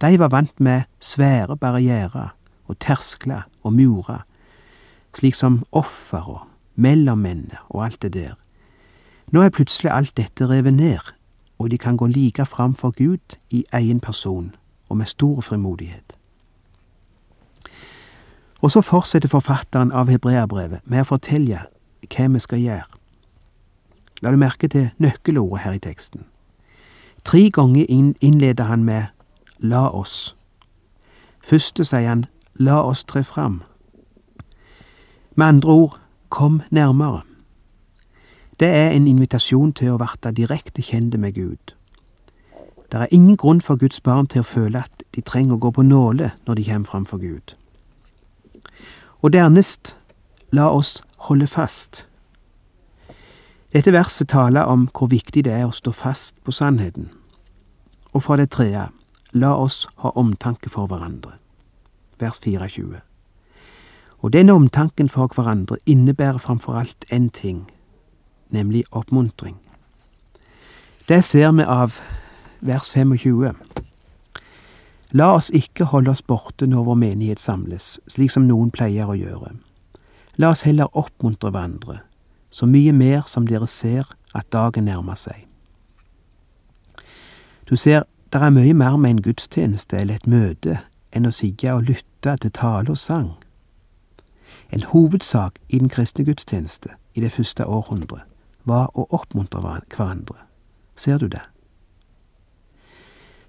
De 0.01 0.19
var 0.19 0.27
vant 0.27 0.59
med 0.59 0.81
svære 0.99 1.57
barrierer 1.57 2.35
og 2.65 2.79
terskler 2.79 3.41
og 3.63 3.73
murer, 3.73 4.25
slik 5.15 5.35
som 5.35 5.63
offer 5.71 6.29
og 6.29 6.56
mellommenn 6.77 7.51
og 7.69 7.85
alt 7.85 8.01
det 8.01 8.13
der. 8.13 8.35
Nå 9.33 9.41
er 9.41 9.49
plutselig 9.49 9.91
alt 9.91 10.13
dette 10.17 10.47
revet 10.47 10.73
ned, 10.73 10.99
og 11.59 11.71
de 11.71 11.77
kan 11.77 11.97
gå 11.97 12.07
like 12.07 12.45
fram 12.45 12.75
for 12.75 12.93
Gud 12.95 13.37
i 13.49 13.65
egen 13.73 13.99
person 13.99 14.55
og 14.89 14.97
med 14.97 15.05
stor 15.05 15.41
frimodighet. 15.41 16.13
Og 18.61 18.71
så 18.71 18.81
fortsetter 18.81 19.29
forfatteren 19.29 19.91
av 19.91 20.09
hebreabrevet 20.09 20.79
med 20.85 21.03
å 21.03 21.09
fortelle 21.11 21.65
hva 22.07 22.29
vi 22.33 22.39
skal 22.39 22.63
gjøre. 22.63 22.87
La 24.21 24.31
du 24.31 24.37
merke 24.37 24.67
til 24.67 24.89
nøkkelordet 24.97 25.61
her 25.65 25.77
i 25.77 25.83
teksten. 25.83 26.25
Tre 27.23 27.49
ganger 27.53 27.85
innleder 28.21 28.63
han 28.63 28.83
med 28.83 29.05
la 29.59 29.89
oss. 29.89 30.35
Første 31.43 31.85
sier 31.85 32.09
han 32.09 32.25
la 32.55 32.81
oss 32.81 33.03
tre 33.03 33.23
fram. 33.23 33.61
Med 35.35 35.45
andre 35.45 35.71
ord 35.71 35.99
kom 36.29 36.61
nærmere. 36.71 37.21
Det 38.59 38.67
er 38.67 38.89
en 38.89 39.07
invitasjon 39.07 39.73
til 39.73 39.93
å 39.93 39.99
verte 40.01 40.31
direkte 40.33 40.81
kjent 40.81 41.17
med 41.19 41.33
Gud. 41.33 41.73
Det 42.91 43.01
er 43.01 43.11
ingen 43.11 43.37
grunn 43.37 43.61
for 43.61 43.75
Guds 43.75 44.01
barn 44.01 44.27
til 44.27 44.41
å 44.41 44.47
føle 44.47 44.81
at 44.81 45.03
de 45.15 45.21
trenger 45.21 45.57
å 45.57 45.61
gå 45.61 45.71
på 45.75 45.83
nåle 45.83 46.31
når 46.47 46.55
de 46.55 46.65
kommer 46.69 46.89
fram 46.89 47.05
for 47.05 47.17
Gud. 47.21 47.53
Og 49.21 49.33
dernest, 49.33 49.95
la 50.51 50.69
oss 50.71 51.01
holde 51.27 51.47
fast. 51.47 52.05
Dette 53.73 53.91
verset 53.93 54.29
taler 54.29 54.63
om 54.63 54.87
hvor 54.93 55.11
viktig 55.11 55.43
det 55.45 55.53
er 55.53 55.67
å 55.67 55.75
stå 55.75 55.91
fast 55.91 56.37
på 56.43 56.55
sannheten. 56.55 57.09
Og 58.13 58.23
for 58.23 58.39
det 58.39 58.49
tredje, 58.55 58.87
la 59.33 59.51
oss 59.53 59.87
ha 60.01 60.13
omtanke 60.15 60.69
for 60.69 60.87
hverandre. 60.87 61.35
Vers 62.19 62.39
24. 62.39 63.06
Og 64.19 64.33
denne 64.33 64.53
omtanken 64.53 65.09
for 65.09 65.29
hverandre 65.35 65.77
innebærer 65.85 66.37
framfor 66.37 66.73
alt 66.73 67.05
én 67.13 67.29
ting, 67.29 67.67
nemlig 68.49 68.83
oppmuntring. 68.91 69.57
Det 71.07 71.25
ser 71.25 71.51
vi 71.51 71.63
av 71.63 71.99
vers 72.61 72.91
25. 72.91 73.55
La 75.11 75.29
oss 75.35 75.49
ikke 75.55 75.85
holde 75.87 76.11
oss 76.11 76.21
borte 76.21 76.67
når 76.67 76.83
vår 76.83 76.99
menighet 76.99 77.39
samles, 77.39 77.99
slik 78.07 78.33
som 78.33 78.47
noen 78.47 78.71
pleier 78.71 79.07
å 79.07 79.15
gjøre. 79.15 79.53
La 80.37 80.51
oss 80.51 80.65
heller 80.67 80.91
oppmuntre 80.97 81.53
hverandre, 81.53 82.01
så 82.51 82.67
mye 82.67 82.91
mer 82.93 83.23
som 83.31 83.47
dere 83.47 83.67
ser 83.67 84.09
at 84.35 84.51
dagen 84.51 84.85
nærmer 84.85 85.15
seg. 85.15 85.45
Du 87.69 87.75
ser, 87.75 88.03
det 88.33 88.41
er 88.41 88.51
mye 88.51 88.73
mer 88.73 88.97
med 88.97 89.15
en 89.15 89.21
gudstjeneste 89.23 89.97
eller 89.97 90.19
et 90.19 90.27
møte 90.27 90.81
enn 91.15 91.27
å 91.27 91.31
sitte 91.31 91.71
og 91.73 91.87
lytte 91.87 92.35
til 92.43 92.51
tale 92.51 92.91
og 92.91 92.99
sang. 92.99 93.31
En 94.71 94.83
hovedsak 94.83 95.59
i 95.69 95.79
den 95.79 95.89
kristne 95.89 96.25
gudstjeneste 96.25 96.89
i 97.15 97.21
det 97.21 97.31
første 97.31 97.65
århundret 97.65 98.23
var 98.67 98.91
å 98.93 99.07
oppmuntre 99.15 99.61
hverandre. 99.63 100.35
Ser 100.95 101.17
du 101.17 101.27
det? 101.27 101.43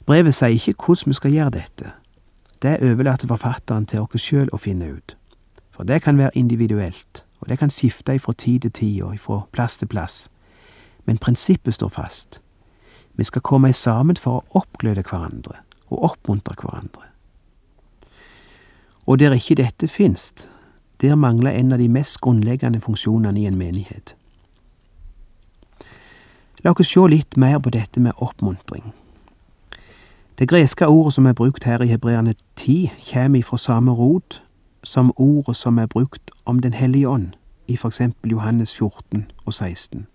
Brevet 0.06 0.34
sier 0.34 0.54
ikke 0.54 0.86
hvordan 0.86 1.10
vi 1.10 1.16
skal 1.18 1.34
gjøre 1.34 1.56
dette. 1.58 1.92
Det 2.62 2.78
overlater 2.82 3.28
forfatteren 3.28 3.86
til 3.86 4.06
oss 4.06 4.22
sjøl 4.22 4.50
å 4.52 4.60
finne 4.62 4.92
ut. 4.94 5.16
For 5.74 5.84
det 5.84 6.02
kan 6.02 6.18
være 6.18 6.38
individuelt, 6.38 7.24
og 7.40 7.48
det 7.48 7.58
kan 7.58 7.70
skifte 7.70 8.18
fra 8.18 8.32
tid 8.32 8.60
til 8.60 8.72
tid 8.72 9.02
og 9.02 9.18
fra 9.20 9.42
plass 9.52 9.76
til 9.78 9.88
plass. 9.88 10.28
Men 11.06 11.18
prinsippet 11.18 11.74
står 11.74 11.88
fast. 11.88 12.40
Vi 13.14 13.24
skal 13.24 13.42
komme 13.42 13.72
sammen 13.72 14.16
for 14.16 14.38
å 14.38 14.62
oppgløde 14.62 15.02
hverandre 15.02 15.60
og 15.90 16.04
oppmuntre 16.10 16.54
hverandre. 16.54 17.04
Og 19.06 19.18
der 19.18 19.34
ikke 19.34 19.56
dette 19.58 19.88
finst, 19.88 20.48
der 21.00 21.14
mangler 21.14 21.50
en 21.50 21.72
av 21.72 21.78
de 21.78 21.88
mest 21.88 22.20
grunnleggende 22.20 22.80
funksjonene 22.80 23.40
i 23.40 23.46
en 23.46 23.58
menighet. 23.58 24.16
La 26.64 26.72
oss 26.74 26.90
se 26.90 27.00
litt 27.06 27.36
mer 27.36 27.58
på 27.58 27.70
dette 27.70 28.00
med 28.00 28.12
oppmuntring. 28.16 28.92
Det 30.38 30.48
greske 30.48 30.86
ordet 30.86 31.14
som 31.14 31.26
er 31.26 31.32
brukt 31.32 31.64
her 31.64 31.82
i 31.82 31.86
Hebreerne 31.86 32.34
10, 32.56 32.90
kommer 33.12 33.42
fra 33.42 33.56
samme 33.56 33.92
rot 33.92 34.42
som 34.84 35.12
ordet 35.16 35.56
som 35.56 35.78
er 35.78 35.86
brukt 35.86 36.30
om 36.44 36.58
Den 36.58 36.72
hellige 36.72 37.08
ånd 37.08 37.34
i 37.68 37.76
for 37.76 37.88
eksempel 37.88 38.30
Johannes 38.30 38.74
14 38.74 39.30
og 39.46 39.54
16. 39.54 40.06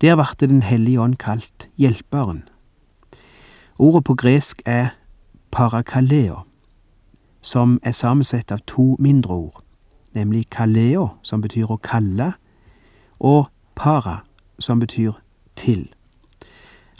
Der 0.00 0.16
ble 0.16 0.48
Den 0.48 0.62
hellige 0.62 1.00
ånd 1.00 1.16
kalt 1.16 1.68
Hjelperen. 1.76 2.48
Ordet 3.78 4.04
på 4.04 4.14
gresk 4.14 4.62
er 4.66 4.88
parakaleo, 5.50 6.38
som 7.42 7.80
er 7.82 7.92
sammensett 7.92 8.52
av 8.52 8.58
to 8.66 8.96
mindre 8.98 9.34
ord, 9.34 9.63
nemlig 10.14 10.48
kaleo, 10.50 11.08
som 11.22 11.42
betyr 11.42 11.70
å 11.70 11.80
kalle, 11.82 12.32
og 13.20 13.50
para, 13.74 14.22
som 14.58 14.80
betyr 14.80 15.12
til. 15.56 15.88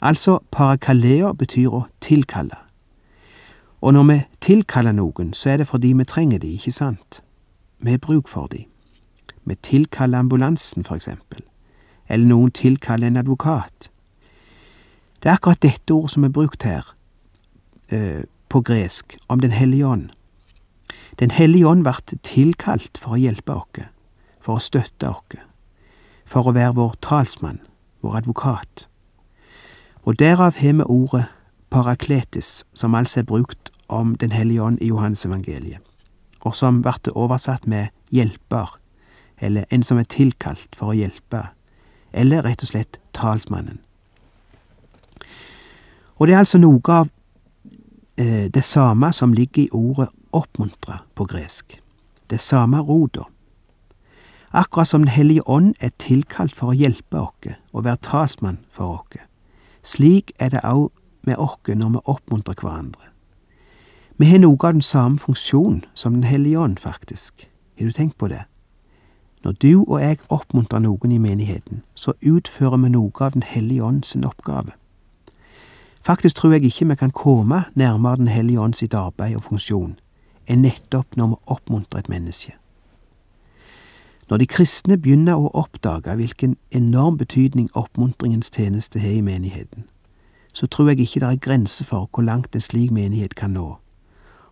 Altså, 0.02 0.38
parakaleo 0.50 1.32
betyr 1.32 1.72
å 1.72 1.84
tilkalle. 2.00 2.58
Og 3.80 3.92
når 3.92 4.04
vi 4.08 4.18
tilkaller 4.40 4.92
noen, 4.92 5.34
så 5.34 5.50
er 5.50 5.56
det 5.60 5.68
fordi 5.68 5.92
vi 5.92 6.04
trenger 6.04 6.38
de, 6.38 6.54
ikke 6.56 6.72
sant? 6.72 7.20
Vi 7.80 7.90
har 7.90 7.98
bruk 7.98 8.28
for 8.28 8.46
de. 8.46 8.64
Vi 9.44 9.54
tilkaller 9.54 10.18
ambulansen, 10.18 10.84
for 10.84 10.96
eksempel. 10.96 11.42
Eller 12.08 12.26
noen 12.26 12.50
tilkaller 12.50 13.06
en 13.06 13.16
advokat. 13.16 13.90
Det 15.22 15.30
er 15.30 15.34
akkurat 15.34 15.62
dette 15.62 15.92
ordet 15.92 16.10
som 16.10 16.24
er 16.24 16.32
brukt 16.32 16.62
her, 16.62 16.94
eh, 17.88 18.24
på 18.48 18.60
gresk, 18.60 19.16
om 19.28 19.40
Den 19.40 19.50
hellige 19.50 19.86
ånd. 19.86 20.10
Den 21.18 21.30
hellige 21.30 21.66
ånd 21.66 21.84
vart 21.84 22.12
tilkalt 22.22 22.98
for 22.98 23.14
å 23.14 23.20
hjelpe 23.20 23.54
oss, 23.54 23.86
for 24.40 24.58
å 24.58 24.62
støtte 24.62 25.10
oss, 25.10 25.38
for 26.26 26.48
å 26.48 26.54
være 26.56 26.74
vår 26.74 26.96
talsmann, 27.00 27.60
vår 28.02 28.16
advokat. 28.24 28.86
Og 30.04 30.18
derav 30.18 30.58
har 30.58 30.72
vi 30.72 30.82
ordet 30.82 31.26
parakletis, 31.70 32.64
som 32.74 32.94
altså 32.94 33.20
er 33.20 33.30
brukt 33.30 33.70
om 33.88 34.16
Den 34.16 34.32
hellige 34.32 34.62
ånd 34.62 34.78
i 34.80 34.86
Johannes 34.88 35.24
evangeliet, 35.24 35.80
og 36.40 36.54
som 36.54 36.82
blir 36.82 37.16
oversatt 37.16 37.66
med 37.66 37.88
hjelper, 38.10 38.78
eller 39.40 39.64
en 39.70 39.82
som 39.82 39.98
er 39.98 40.08
tilkalt 40.08 40.76
for 40.76 40.90
å 40.92 40.96
hjelpe, 40.96 41.48
eller 42.12 42.42
rett 42.42 42.62
og 42.62 42.68
slett 42.68 42.98
talsmannen. 43.12 43.78
Og 46.16 46.26
det 46.26 46.34
er 46.34 46.38
altså 46.38 46.58
noe 46.58 46.80
av 46.88 47.08
eh, 48.16 48.50
det 48.50 48.64
samme 48.64 49.12
som 49.12 49.32
ligger 49.34 49.62
i 49.62 49.70
ordet 49.72 50.08
oppmuntre 50.34 50.98
på 51.14 51.24
gresk. 51.24 51.80
Det 52.30 52.40
samme 52.40 52.80
roda. 52.80 53.24
Akkurat 54.52 54.88
som 54.88 55.00
Den 55.00 55.08
hellige 55.08 55.48
ånd 55.48 55.74
er 55.80 55.90
tilkalt 55.98 56.54
for 56.54 56.70
å 56.70 56.78
hjelpe 56.78 57.18
oss 57.18 57.56
og 57.72 57.84
være 57.84 57.96
talsmann 57.96 58.58
for 58.70 58.84
oss. 58.84 59.22
Slik 59.82 60.32
er 60.38 60.48
det 60.48 60.60
òg 60.64 60.90
med 61.22 61.36
oss 61.36 61.58
når 61.66 61.90
vi 61.90 62.04
oppmuntrer 62.04 62.54
hverandre. 62.54 63.10
Vi 64.16 64.26
har 64.26 64.38
noe 64.38 64.56
av 64.62 64.72
den 64.72 64.82
samme 64.82 65.18
funksjon 65.18 65.84
som 65.94 66.12
Den 66.12 66.22
hellige 66.22 66.58
ånd, 66.58 66.78
faktisk. 66.78 67.48
Har 67.78 67.86
du 67.86 67.92
tenkt 67.92 68.18
på 68.18 68.28
det? 68.28 68.44
Når 69.44 69.52
du 69.52 69.84
og 69.88 70.00
jeg 70.00 70.18
oppmuntrer 70.28 70.78
noen 70.78 71.12
i 71.12 71.18
menigheten, 71.18 71.82
så 71.94 72.12
utfører 72.22 72.76
vi 72.76 72.88
noe 72.88 73.12
av 73.20 73.32
Den 73.32 73.42
hellige 73.42 73.82
ånd 73.82 74.04
sin 74.04 74.24
oppgave. 74.24 74.70
Faktisk 76.06 76.36
tror 76.36 76.52
jeg 76.52 76.64
ikke 76.64 76.88
vi 76.88 76.94
kan 76.94 77.10
komme 77.10 77.64
nærmere 77.74 78.16
Den 78.16 78.28
hellige 78.28 78.60
ånd 78.60 78.74
sitt 78.74 78.94
arbeid 78.94 79.36
og 79.36 79.42
funksjon 79.42 79.96
enn 80.48 80.62
nettopp 80.62 81.16
når 81.16 81.26
vi 81.26 81.40
oppmuntrer 81.46 81.98
et 81.98 82.08
menneske. 82.08 82.54
Når 84.30 84.36
de 84.40 84.46
kristne 84.46 84.96
begynner 84.96 85.36
å 85.36 85.50
oppdage 85.52 86.14
hvilken 86.16 86.56
enorm 86.72 87.18
betydning 87.20 87.68
oppmuntringens 87.76 88.50
tjeneste 88.50 89.00
har 89.00 89.18
i 89.18 89.20
menigheten, 89.20 89.84
så 90.52 90.66
tror 90.66 90.88
jeg 90.88 91.00
ikke 91.00 91.20
det 91.20 91.28
er 91.28 91.42
grenser 91.44 91.84
for 91.84 92.08
hvor 92.12 92.24
langt 92.24 92.54
en 92.54 92.64
slik 92.64 92.90
menighet 92.90 93.34
kan 93.34 93.50
nå, 93.50 93.76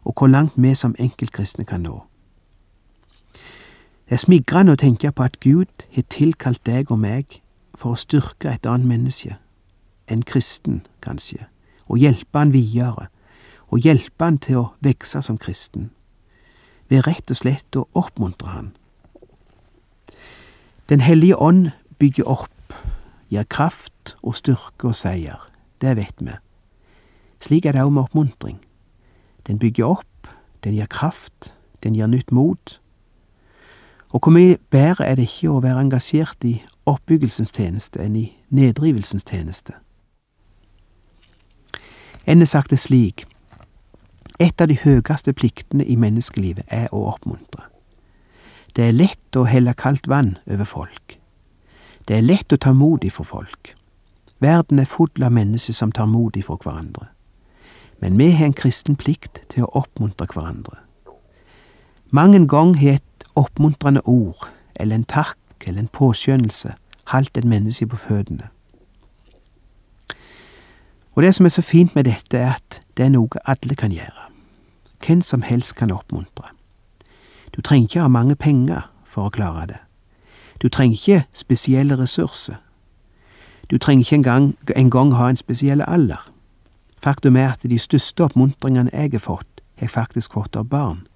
og 0.04 0.14
hvor 0.18 0.26
langt 0.28 0.52
vi 0.56 0.74
som 0.74 0.96
enkeltkristne 0.98 1.64
kan 1.64 1.86
nå. 1.86 2.02
Det 4.08 4.18
er 4.18 4.24
smigrende 4.26 4.74
å 4.74 4.80
tenke 4.80 5.12
på 5.12 5.24
at 5.24 5.38
Gud 5.40 5.86
har 5.94 6.04
tilkalt 6.12 6.60
deg 6.66 6.90
og 6.90 6.98
meg 7.00 7.38
for 7.74 7.94
å 7.94 8.00
styrke 8.00 8.50
et 8.52 8.66
annet 8.68 8.90
menneske, 8.90 9.38
en 10.10 10.22
kristen 10.22 10.82
kanskje, 11.00 11.46
og 11.88 12.02
hjelpe 12.02 12.38
han 12.38 12.52
videre, 12.52 13.08
og 13.72 13.80
hjelpe 13.80 14.24
han 14.24 14.38
til 14.38 14.60
å 14.60 14.68
vokse 14.84 15.22
som 15.24 15.38
kristen, 15.40 15.90
ved 16.92 17.06
rett 17.06 17.30
og 17.32 17.38
slett 17.40 17.78
å 17.78 17.86
oppmuntre 17.96 18.52
han. 18.52 18.72
Den 20.92 21.00
hellige 21.00 21.38
ånd 21.40 21.70
bygger 21.98 22.28
opp, 22.28 22.76
gir 23.32 23.48
kraft 23.48 24.16
og 24.20 24.36
styrke 24.36 24.90
og 24.90 24.98
seier, 24.98 25.40
det 25.80 25.96
vet 25.96 26.20
vi. 26.20 26.36
Slik 27.40 27.66
er 27.66 27.72
det 27.72 27.82
òg 27.82 27.94
med 27.96 28.04
oppmuntring. 28.04 28.60
Den 29.48 29.58
bygger 29.58 29.96
opp, 29.96 30.28
den 30.64 30.76
gir 30.76 30.86
kraft, 30.86 31.52
den 31.82 31.96
gir 31.96 32.06
nytt 32.06 32.30
mot. 32.30 32.78
Og 34.12 34.20
hvor 34.20 34.36
mye 34.36 34.60
bedre 34.70 35.08
er 35.08 35.16
det 35.16 35.30
ikke 35.30 35.50
å 35.50 35.62
være 35.64 35.80
engasjert 35.86 36.44
i 36.44 36.58
oppbyggelsens 36.86 37.54
tjeneste 37.56 38.02
enn 38.04 38.18
i 38.20 38.26
nedrivelsens 38.52 39.24
tjeneste? 39.24 39.72
En 42.26 42.38
har 42.38 42.46
sagt 42.46 42.70
det 42.70 42.78
slik, 42.78 43.24
et 44.38 44.60
av 44.60 44.68
de 44.68 44.76
høyeste 44.78 45.32
pliktene 45.32 45.84
i 45.84 45.96
menneskelivet 45.96 46.64
er 46.68 46.88
å 46.92 47.04
oppmuntre. 47.12 47.66
Det 48.76 48.88
er 48.88 48.96
lett 48.96 49.36
å 49.36 49.44
helle 49.44 49.74
kaldt 49.76 50.08
vann 50.08 50.38
over 50.46 50.64
folk. 50.64 51.18
Det 52.08 52.16
er 52.16 52.24
lett 52.24 52.52
å 52.52 52.56
ta 52.56 52.72
mot 52.72 53.04
ifra 53.04 53.24
folk. 53.24 53.74
Verden 54.40 54.80
er 54.80 54.88
full 54.90 55.22
av 55.22 55.32
mennesker 55.32 55.76
som 55.76 55.92
tar 55.92 56.08
mot 56.10 56.36
ifra 56.36 56.56
hverandre. 56.56 57.06
Men 58.00 58.16
vi 58.18 58.32
har 58.32 58.48
en 58.48 58.56
kristen 58.56 58.96
plikt 58.96 59.42
til 59.52 59.66
å 59.66 59.84
oppmuntre 59.84 60.26
hverandre. 60.32 60.80
Mange 62.10 62.40
gang 62.48 62.74
har 62.80 62.98
et 62.98 63.28
oppmuntrende 63.38 64.02
ord, 64.04 64.48
eller 64.74 64.98
en 64.98 65.04
takk 65.04 65.38
eller 65.66 65.84
en 65.84 65.92
påskjønnelse, 65.92 66.74
holdt 67.12 67.38
et 67.38 67.46
menneske 67.46 67.86
på 67.86 67.96
føttene. 67.96 68.48
Og 71.14 71.22
det 71.22 71.34
som 71.36 71.46
er 71.46 71.54
så 71.54 71.62
fint 71.62 71.94
med 71.94 72.04
dette, 72.08 72.38
er 72.38 72.56
at 72.56 72.80
det 72.96 73.06
er 73.06 73.14
noe 73.14 73.40
alle 73.44 73.76
kan 73.76 73.92
gjøre. 73.92 74.31
Hvem 75.06 75.20
som 75.20 75.42
helst 75.42 75.74
kan 75.76 75.90
oppmuntre. 75.90 76.48
Du 77.56 77.60
trenger 77.60 77.88
ikke 77.88 78.00
ha 78.00 78.08
mange 78.08 78.36
penger 78.36 78.90
for 79.04 79.28
å 79.28 79.34
klare 79.34 79.66
det. 79.66 79.80
Du 80.62 80.68
trenger 80.68 80.96
ikke 80.96 81.24
spesielle 81.34 81.98
ressurser. 81.98 82.60
Du 83.70 83.78
trenger 83.78 84.04
ikke 84.04 84.16
engang, 84.16 84.56
engang 84.76 85.14
ha 85.14 85.28
en 85.28 85.36
spesiell 85.36 85.82
alder. 85.82 86.30
Faktum 87.02 87.36
er 87.36 87.52
at 87.52 87.62
de 87.66 87.78
største 87.78 88.24
oppmuntringene 88.24 88.90
jeg 88.92 89.10
har 89.12 89.24
fått, 89.24 89.62
har 89.76 89.88
jeg 89.88 89.90
faktisk 89.90 90.32
fått 90.32 90.56
av 90.56 90.68
barn. 90.70 91.06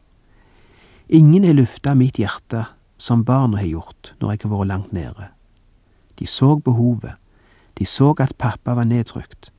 Ingen 1.08 1.44
har 1.44 1.54
lufta 1.54 1.94
mitt 1.94 2.18
hjerte 2.18 2.64
som 2.98 3.24
barna 3.24 3.60
har 3.60 3.70
gjort 3.70 4.14
når 4.20 4.32
jeg 4.32 4.40
har 4.42 4.50
vært 4.50 4.70
langt 4.72 4.92
nede. 4.92 5.28
De 6.18 6.26
så 6.26 6.56
behovet, 6.56 7.14
de 7.78 7.84
så 7.86 8.14
at 8.18 8.34
pappa 8.38 8.74
var 8.74 8.88
nedtrykt, 8.88 9.52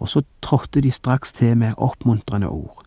og 0.00 0.08
så 0.08 0.22
trådte 0.40 0.80
de 0.80 0.90
straks 0.90 1.32
til 1.32 1.58
med 1.58 1.74
oppmuntrende 1.76 2.48
ord. 2.48 2.83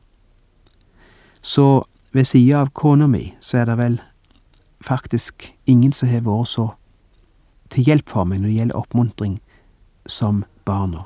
Så 1.48 1.86
ved 2.12 2.26
sida 2.26 2.58
av 2.62 2.74
kona 2.76 3.08
mi, 3.08 3.36
så 3.40 3.62
er 3.62 3.70
det 3.70 3.78
vel 3.80 4.02
faktisk 4.84 5.46
ingen 5.66 5.94
som 5.96 6.10
har 6.12 6.26
vært 6.26 6.52
så 6.52 6.66
til 7.72 7.88
hjelp 7.88 8.12
for 8.12 8.28
meg 8.28 8.42
når 8.42 8.50
det 8.50 8.58
gjelder 8.58 8.80
oppmuntring, 8.82 9.38
som 10.08 10.44
barna. 10.68 11.06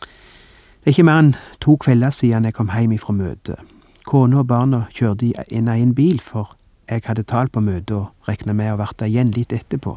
Det 0.00 0.92
er 0.92 0.94
ikke 0.94 1.06
mer 1.08 1.22
enn 1.22 1.32
to 1.60 1.78
kvelder 1.80 2.12
siden 2.12 2.44
jeg 2.44 2.56
kom 2.56 2.70
hjem 2.76 2.92
ifra 2.98 3.16
møtet. 3.16 3.64
Kona 4.04 4.44
og 4.44 4.48
barna 4.52 4.84
kjørte 4.92 5.32
i 5.32 5.34
en 5.56 5.72
egen 5.72 5.96
bil, 5.96 6.20
for 6.20 6.52
jeg 6.88 7.08
hadde 7.08 7.24
tall 7.24 7.48
på 7.48 7.64
møtet 7.64 7.96
og 7.96 8.28
regna 8.28 8.52
med 8.52 8.74
å 8.74 8.80
verte 8.84 9.08
igjen 9.08 9.32
litt 9.32 9.56
etterpå, 9.56 9.96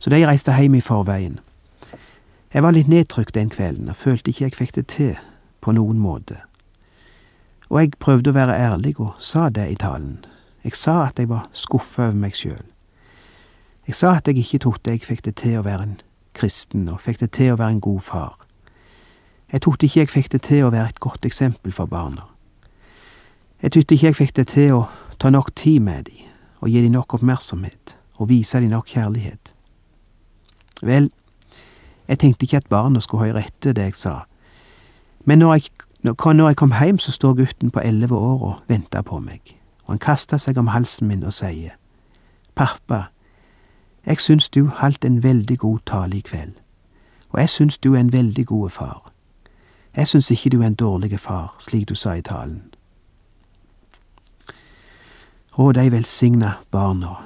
så 0.00 0.10
de 0.10 0.24
reiste 0.24 0.56
hjem 0.56 0.80
i 0.80 0.84
forveien. 0.84 1.36
Jeg 2.50 2.64
var 2.64 2.72
litt 2.72 2.88
nedtrykt 2.88 3.36
den 3.36 3.52
kvelden 3.52 3.92
og 3.92 4.00
følte 4.00 4.32
ikke 4.32 4.48
jeg 4.48 4.62
fikk 4.64 4.78
det 4.80 4.88
til 4.96 5.18
på 5.60 5.76
noen 5.76 6.00
måte 6.00 6.40
og 7.70 7.80
jeg 7.80 7.94
prøvde 8.02 8.32
å 8.32 8.36
være 8.36 8.58
ærlig 8.58 8.96
og 8.98 9.14
sa 9.22 9.48
det 9.48 9.68
i 9.70 9.78
talen. 9.78 10.24
Jeg 10.64 10.74
sa 10.76 11.06
at 11.06 11.18
jeg 11.18 11.30
var 11.30 11.46
skuffa 11.56 12.10
over 12.10 12.18
meg 12.18 12.34
sjøl. 12.36 12.64
Jeg 13.86 13.96
sa 13.96 14.16
at 14.18 14.28
jeg 14.28 14.42
ikke 14.42 14.58
trodde 14.66 14.92
jeg 14.92 15.06
fikk 15.06 15.22
det 15.24 15.36
til 15.40 15.60
å 15.60 15.64
være 15.66 15.86
en 15.86 15.96
kristen, 16.36 16.88
og 16.88 17.00
fikk 17.00 17.22
det 17.22 17.30
til 17.34 17.54
å 17.54 17.58
være 17.60 17.76
en 17.76 17.84
god 17.84 18.00
far. 18.06 18.34
Jeg 19.52 19.62
trodde 19.64 19.86
ikke 19.86 20.00
jeg 20.00 20.10
fikk 20.10 20.32
det 20.32 20.42
til 20.46 20.66
å 20.66 20.72
være 20.74 20.92
et 20.92 21.00
godt 21.02 21.26
eksempel 21.26 21.72
for 21.74 21.90
barna. 21.90 22.26
Jeg 23.62 23.72
trodde 23.72 23.94
ikke 23.94 24.06
jeg 24.06 24.18
fikk 24.18 24.36
det 24.36 24.46
til 24.52 24.74
å 24.76 24.82
ta 25.18 25.30
nok 25.30 25.54
tid 25.54 25.80
med 25.86 26.10
dem, 26.10 26.26
og 26.60 26.68
gi 26.70 26.82
dem 26.82 26.94
nok 26.94 27.14
oppmerksomhet, 27.18 27.96
og 28.18 28.30
vise 28.30 28.60
dem 28.60 28.70
nok 28.70 28.90
kjærlighet. 28.92 29.54
Vel, 30.82 31.10
jeg 32.08 32.18
tenkte 32.18 32.46
ikke 32.46 32.62
at 32.62 32.70
barna 32.70 33.00
skulle 33.00 33.30
høre 33.30 33.44
etter 33.46 33.76
det 33.76 33.90
jeg 33.90 33.98
sa, 33.98 34.14
men 35.24 35.42
når 35.42 35.58
jeg 35.58 35.89
når 36.02 36.46
jeg 36.46 36.56
kom 36.56 36.72
hjem, 36.72 36.98
så 36.98 37.12
står 37.12 37.34
gutten 37.34 37.70
på 37.70 37.80
elleve 37.80 38.16
år 38.16 38.42
og 38.42 38.54
venter 38.68 39.02
på 39.02 39.18
meg, 39.20 39.56
og 39.84 39.92
han 39.92 39.98
kaster 39.98 40.38
seg 40.38 40.58
om 40.58 40.66
halsen 40.66 41.08
min 41.08 41.24
og 41.24 41.32
sier, 41.32 41.76
Pappa, 42.54 43.10
jeg 44.06 44.20
syns 44.20 44.48
du 44.48 44.66
holdt 44.66 45.04
en 45.04 45.22
veldig 45.22 45.58
god 45.58 45.78
tale 45.86 46.16
i 46.16 46.20
kveld, 46.20 46.52
og 47.30 47.40
jeg 47.40 47.48
syns 47.48 47.78
du 47.78 47.94
er 47.94 48.00
en 48.00 48.12
veldig 48.12 48.46
god 48.46 48.70
far. 48.70 49.12
Jeg 49.96 50.08
syns 50.08 50.30
ikke 50.30 50.50
du 50.50 50.62
er 50.62 50.66
en 50.66 50.74
dårlig 50.74 51.20
far, 51.20 51.56
slik 51.60 51.88
du 51.88 51.94
sa 51.94 52.14
i 52.14 52.22
talen. 52.22 52.62
Å, 55.52 55.72
de 55.72 55.90
velsigna 55.92 56.54
barna, 56.70 57.16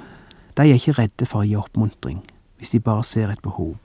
de 0.57 0.63
er 0.67 0.75
ikke 0.81 0.97
redde 0.99 1.27
for 1.27 1.45
å 1.45 1.47
gi 1.47 1.57
oppmuntring 1.61 2.25
hvis 2.59 2.73
de 2.73 2.81
bare 2.81 3.05
ser 3.05 3.31
et 3.31 3.43
behov. 3.43 3.77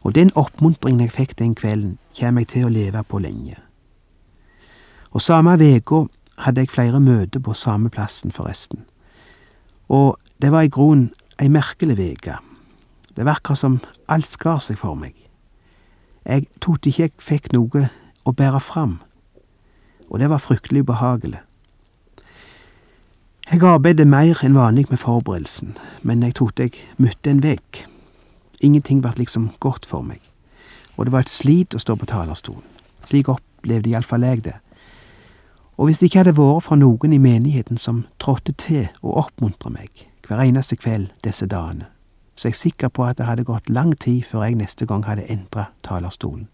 Og 0.00 0.14
den 0.14 0.30
oppmuntringen 0.36 1.00
jeg 1.00 1.12
fikk 1.12 1.38
den 1.38 1.54
kvelden, 1.54 1.98
kommer 2.18 2.44
jeg 2.44 2.48
til 2.48 2.66
å 2.68 2.72
leve 2.72 3.02
på 3.02 3.18
lenge. 3.18 3.65
Og 5.16 5.22
samme 5.24 5.54
veka 5.56 6.02
hadde 6.44 6.60
jeg 6.60 6.74
flere 6.74 7.00
møter 7.00 7.40
på 7.40 7.54
samme 7.56 7.88
plassen, 7.88 8.32
forresten. 8.32 8.82
Og 9.88 10.18
det 10.42 10.50
var 10.52 10.66
i 10.66 10.68
grunnen 10.68 11.14
ei 11.40 11.48
merkelig 11.48 11.96
veke. 11.96 12.34
Det 13.16 13.24
var 13.24 13.40
som 13.56 13.78
alt 14.12 14.28
skar 14.28 14.60
seg 14.60 14.76
for 14.76 14.94
meg. 14.94 15.14
Jeg 16.26 16.44
trodde 16.60 16.90
ikke 16.90 17.02
jeg 17.02 17.14
fikk 17.16 17.48
noe 17.54 17.88
å 18.28 18.34
bære 18.36 18.60
fram, 18.60 18.98
og 20.10 20.20
det 20.20 20.28
var 20.28 20.42
fryktelig 20.42 20.84
ubehagelig. 20.84 21.40
Jeg 23.50 23.62
arbeidet 23.62 24.08
mer 24.08 24.44
enn 24.44 24.58
vanlig 24.58 24.84
med 24.90 25.00
forberedelsen, 25.00 25.78
men 26.02 26.22
jeg 26.22 26.34
trodde 26.34 26.68
jeg 26.68 26.76
møtte 26.98 27.30
en 27.30 27.42
vegg. 27.42 27.86
Ingenting 28.60 29.00
ble 29.00 29.14
liksom 29.16 29.52
godt 29.60 29.86
for 29.86 30.02
meg, 30.02 30.20
og 30.98 31.06
det 31.06 31.16
var 31.16 31.24
et 31.24 31.32
slit 31.32 31.72
å 31.72 31.80
stå 31.80 31.96
på 31.96 32.12
talerstolen. 32.12 32.68
Slik 33.06 33.32
opplevde 33.32 33.94
iallfall 33.94 34.28
jeg 34.28 34.44
det. 34.44 34.58
Og 35.76 35.84
hvis 35.84 35.98
det 35.98 36.06
ikke 36.06 36.18
hadde 36.18 36.36
vært 36.36 36.64
for 36.64 36.76
noen 36.76 37.12
i 37.12 37.18
menigheten 37.18 37.78
som 37.78 38.06
trådte 38.18 38.52
til 38.52 38.88
og 39.02 39.16
oppmuntra 39.16 39.70
meg 39.70 40.08
hver 40.26 40.40
eneste 40.40 40.76
kveld 40.76 41.10
disse 41.24 41.46
dagene, 41.46 41.86
så 42.36 42.48
er 42.48 42.50
jeg 42.50 42.56
sikker 42.56 42.88
på 42.88 43.04
at 43.04 43.18
det 43.18 43.26
hadde 43.26 43.44
gått 43.44 43.70
lang 43.70 43.92
tid 44.00 44.22
før 44.22 44.42
jeg 44.42 44.54
neste 44.54 44.86
gang 44.86 45.04
hadde 45.06 45.30
endra 45.30 45.64
talerstolen. 45.82 46.48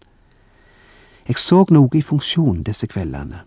Jeg 1.27 1.39
så 1.39 1.65
noe 1.69 1.89
i 1.93 2.01
funksjon 2.01 2.63
disse 2.63 2.87
kveldene, 2.87 3.39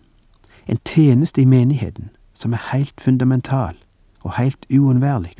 en 0.66 0.78
tjeneste 0.84 1.42
i 1.42 1.44
menigheten 1.44 2.10
som 2.34 2.52
er 2.52 2.64
heilt 2.72 3.00
fundamental 3.00 3.76
og 4.22 4.32
heilt 4.36 4.66
uunnværlig. 4.72 5.36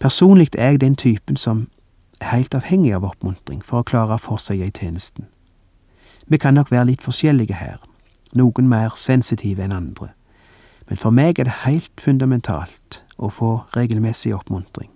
Personlig 0.00 0.48
er 0.58 0.70
jeg 0.70 0.80
den 0.80 0.96
typen 0.96 1.36
som 1.36 1.68
er 2.20 2.32
heilt 2.32 2.54
avhengig 2.54 2.94
av 2.94 3.04
oppmuntring 3.04 3.60
for 3.64 3.80
å 3.80 3.86
klare 3.86 4.18
for 4.18 4.40
seg 4.40 4.60
i 4.64 4.70
tjenesten. 4.72 5.28
Vi 6.26 6.38
kan 6.38 6.54
nok 6.54 6.70
være 6.70 6.86
litt 6.92 7.02
forskjellige 7.02 7.54
her, 7.54 7.78
noen 8.32 8.68
mer 8.68 8.94
sensitive 8.94 9.62
enn 9.64 9.72
andre, 9.72 10.08
men 10.88 10.96
for 10.96 11.10
meg 11.10 11.38
er 11.38 11.44
det 11.44 11.62
helt 11.64 12.00
fundamentalt 12.00 13.02
å 13.18 13.28
få 13.28 13.52
regelmessig 13.76 14.34
oppmuntring. 14.34 14.90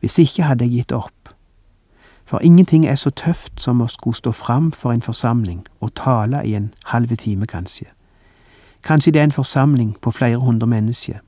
Hvis 0.00 0.18
ikke 0.18 0.42
hadde 0.42 0.64
jeg 0.64 0.72
gitt 0.72 0.92
opp, 0.92 1.22
For 2.24 2.38
ingenting 2.38 2.86
er 2.86 2.94
så 2.94 3.10
tøft 3.10 3.60
som 3.60 3.80
å 3.80 3.86
skulle 3.86 4.16
stå 4.16 4.32
fram 4.32 4.72
for 4.72 4.92
en 4.92 5.02
forsamling 5.02 5.66
og 5.80 5.94
tale 5.94 6.40
i 6.46 6.54
en 6.54 6.74
halve 6.84 7.16
time, 7.16 7.46
kanskje. 7.46 7.84
Kanskje 8.82 9.12
det 9.12 9.20
er 9.20 9.24
en 9.24 9.32
forsamling 9.32 9.96
på 10.00 10.10
flere 10.10 10.38
hundre 10.38 10.66
mennesker. 10.66 11.18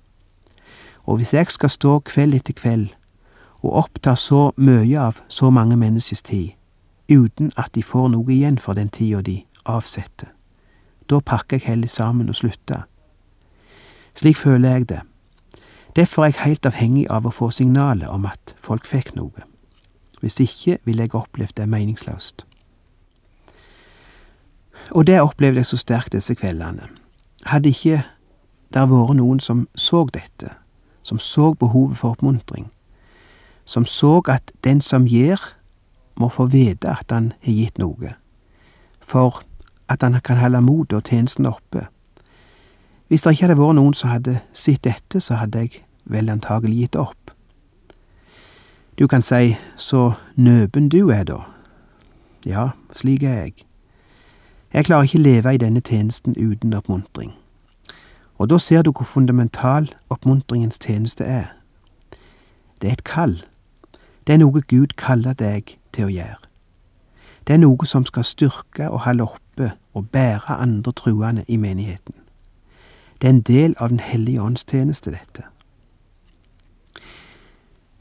Og 1.04 1.16
hvis 1.16 1.34
jeg 1.34 1.46
skal 1.50 1.70
stå 1.70 1.98
kveld 1.98 2.34
etter 2.34 2.52
kveld 2.52 2.88
og 3.62 3.72
oppta 3.72 4.14
så 4.14 4.52
mye 4.56 5.00
av 5.00 5.20
så 5.28 5.50
mange 5.50 5.76
menneskers 5.76 6.22
tid, 6.22 6.50
uten 7.12 7.52
at 7.56 7.74
de 7.74 7.82
får 7.82 8.08
noe 8.08 8.32
igjen 8.32 8.58
for 8.58 8.72
den 8.72 8.88
tida 8.88 9.20
de 9.20 9.42
avsetter, 9.64 10.28
da 11.10 11.20
pakker 11.20 11.56
jeg 11.56 11.66
heller 11.66 11.88
sammen 11.88 12.28
og 12.28 12.34
slutter. 12.34 12.86
Slik 14.14 14.36
føler 14.36 14.70
jeg 14.70 14.88
det. 14.88 15.00
Derfor 15.96 16.22
er 16.22 16.26
jeg 16.26 16.44
helt 16.44 16.66
avhengig 16.66 17.06
av 17.10 17.26
å 17.26 17.34
få 17.34 17.50
signalet 17.50 18.08
om 18.08 18.26
at 18.26 18.54
folk 18.58 18.86
fikk 18.86 19.14
noe. 19.14 19.46
Hvis 20.20 20.40
ikke 20.40 20.78
ville 20.84 21.06
jeg 21.06 21.14
opplevd 21.14 21.56
det 21.56 21.68
meningsløst. 21.68 22.46
Og 24.90 25.06
det 25.06 25.20
opplevde 25.20 25.62
jeg 25.62 25.66
så 25.66 25.76
sterkt 25.76 26.12
disse 26.12 26.34
kveldene. 26.34 26.88
Hadde 27.46 27.70
ikke 27.70 28.02
der 28.74 28.86
vært 28.90 29.16
noen 29.16 29.40
som 29.40 29.68
så 29.74 30.04
dette, 30.12 30.50
som 31.02 31.18
så 31.18 31.52
behovet 31.54 31.98
for 31.98 32.16
oppmuntring, 32.16 32.70
som 33.64 33.86
så 33.86 34.20
at 34.28 34.50
den 34.64 34.80
som 34.80 35.06
gir, 35.06 35.40
må 36.16 36.28
få 36.28 36.46
vite 36.46 36.90
at 36.90 37.10
han 37.10 37.32
har 37.42 37.52
gitt 37.52 37.78
noe, 37.78 38.14
for 39.00 39.42
at 39.94 40.02
han 40.02 40.20
kan 40.24 40.40
holde 40.42 40.60
motet 40.60 40.98
og 40.98 41.08
tjenesten 41.08 41.46
oppe. 41.46 41.86
Hvis 43.08 43.22
det 43.22 43.34
ikke 43.34 43.46
hadde 43.46 43.58
vært 43.60 43.76
noen 43.78 43.94
som 43.94 44.10
hadde 44.10 44.40
sett 44.52 44.84
dette, 44.84 45.20
så 45.20 45.38
hadde 45.38 45.64
jeg 45.64 45.84
vel 46.04 46.30
antagelig 46.32 46.84
gitt 46.84 46.96
opp. 46.96 47.30
Du 48.98 49.06
kan 49.06 49.22
si 49.22 49.56
så 49.76 50.12
nøben 50.36 50.88
du 50.88 51.10
er, 51.10 51.24
da. 51.24 51.40
Ja, 52.46 52.68
slik 52.96 53.22
er 53.22 53.40
jeg. 53.44 53.64
Jeg 54.72 54.84
klarer 54.84 55.02
ikke 55.02 55.18
leve 55.18 55.54
i 55.54 55.58
denne 55.58 55.80
tjenesten 55.80 56.34
uten 56.38 56.74
oppmuntring. 56.74 57.32
Og 58.38 58.50
da 58.50 58.58
ser 58.58 58.82
du 58.82 58.90
hvor 58.90 59.06
fundamental 59.06 59.92
oppmuntringens 60.10 60.78
tjeneste 60.78 61.24
er. 61.24 61.46
Det 62.82 62.88
er 62.88 62.92
et 62.92 63.04
kall. 63.04 63.44
Det 64.26 64.34
er 64.34 64.42
noe 64.42 64.60
Gud 64.60 64.96
kaller 64.96 65.32
deg 65.32 65.76
til 65.92 66.08
å 66.08 66.12
gjøre. 66.12 66.42
Det 67.46 67.54
er 67.54 67.62
noe 67.62 67.86
som 67.86 68.06
skal 68.08 68.24
styrke 68.24 68.88
og 68.90 69.04
holde 69.04 69.28
oppe 69.28 69.43
og 69.94 70.10
bære 70.10 70.50
andre 70.50 70.92
truende 70.92 71.44
i 71.48 71.56
menigheten. 71.56 72.14
Det 73.20 73.28
er 73.28 73.30
en 73.30 73.40
del 73.40 73.74
av 73.78 73.88
Den 73.88 74.00
hellige 74.00 74.42
ånds 74.42 74.64
tjeneste, 74.64 75.10
dette. 75.10 75.42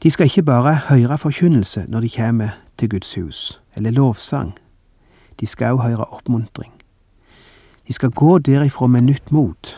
De 0.02 0.10
skal 0.10 0.24
ikke 0.24 0.42
bare 0.42 0.74
høre 0.74 1.18
forkynnelse 1.18 1.84
når 1.88 2.00
de 2.00 2.10
kommer 2.10 2.48
til 2.78 2.90
Guds 2.90 3.14
hus, 3.14 3.60
eller 3.74 3.90
lovsang. 3.90 4.52
De 5.40 5.46
skal 5.46 5.72
òg 5.74 5.82
høre 5.82 6.04
oppmuntring. 6.04 6.72
De 7.88 7.92
skal 7.92 8.10
gå 8.10 8.38
derifra 8.38 8.86
med 8.86 9.00
nytt 9.00 9.32
mot. 9.32 9.76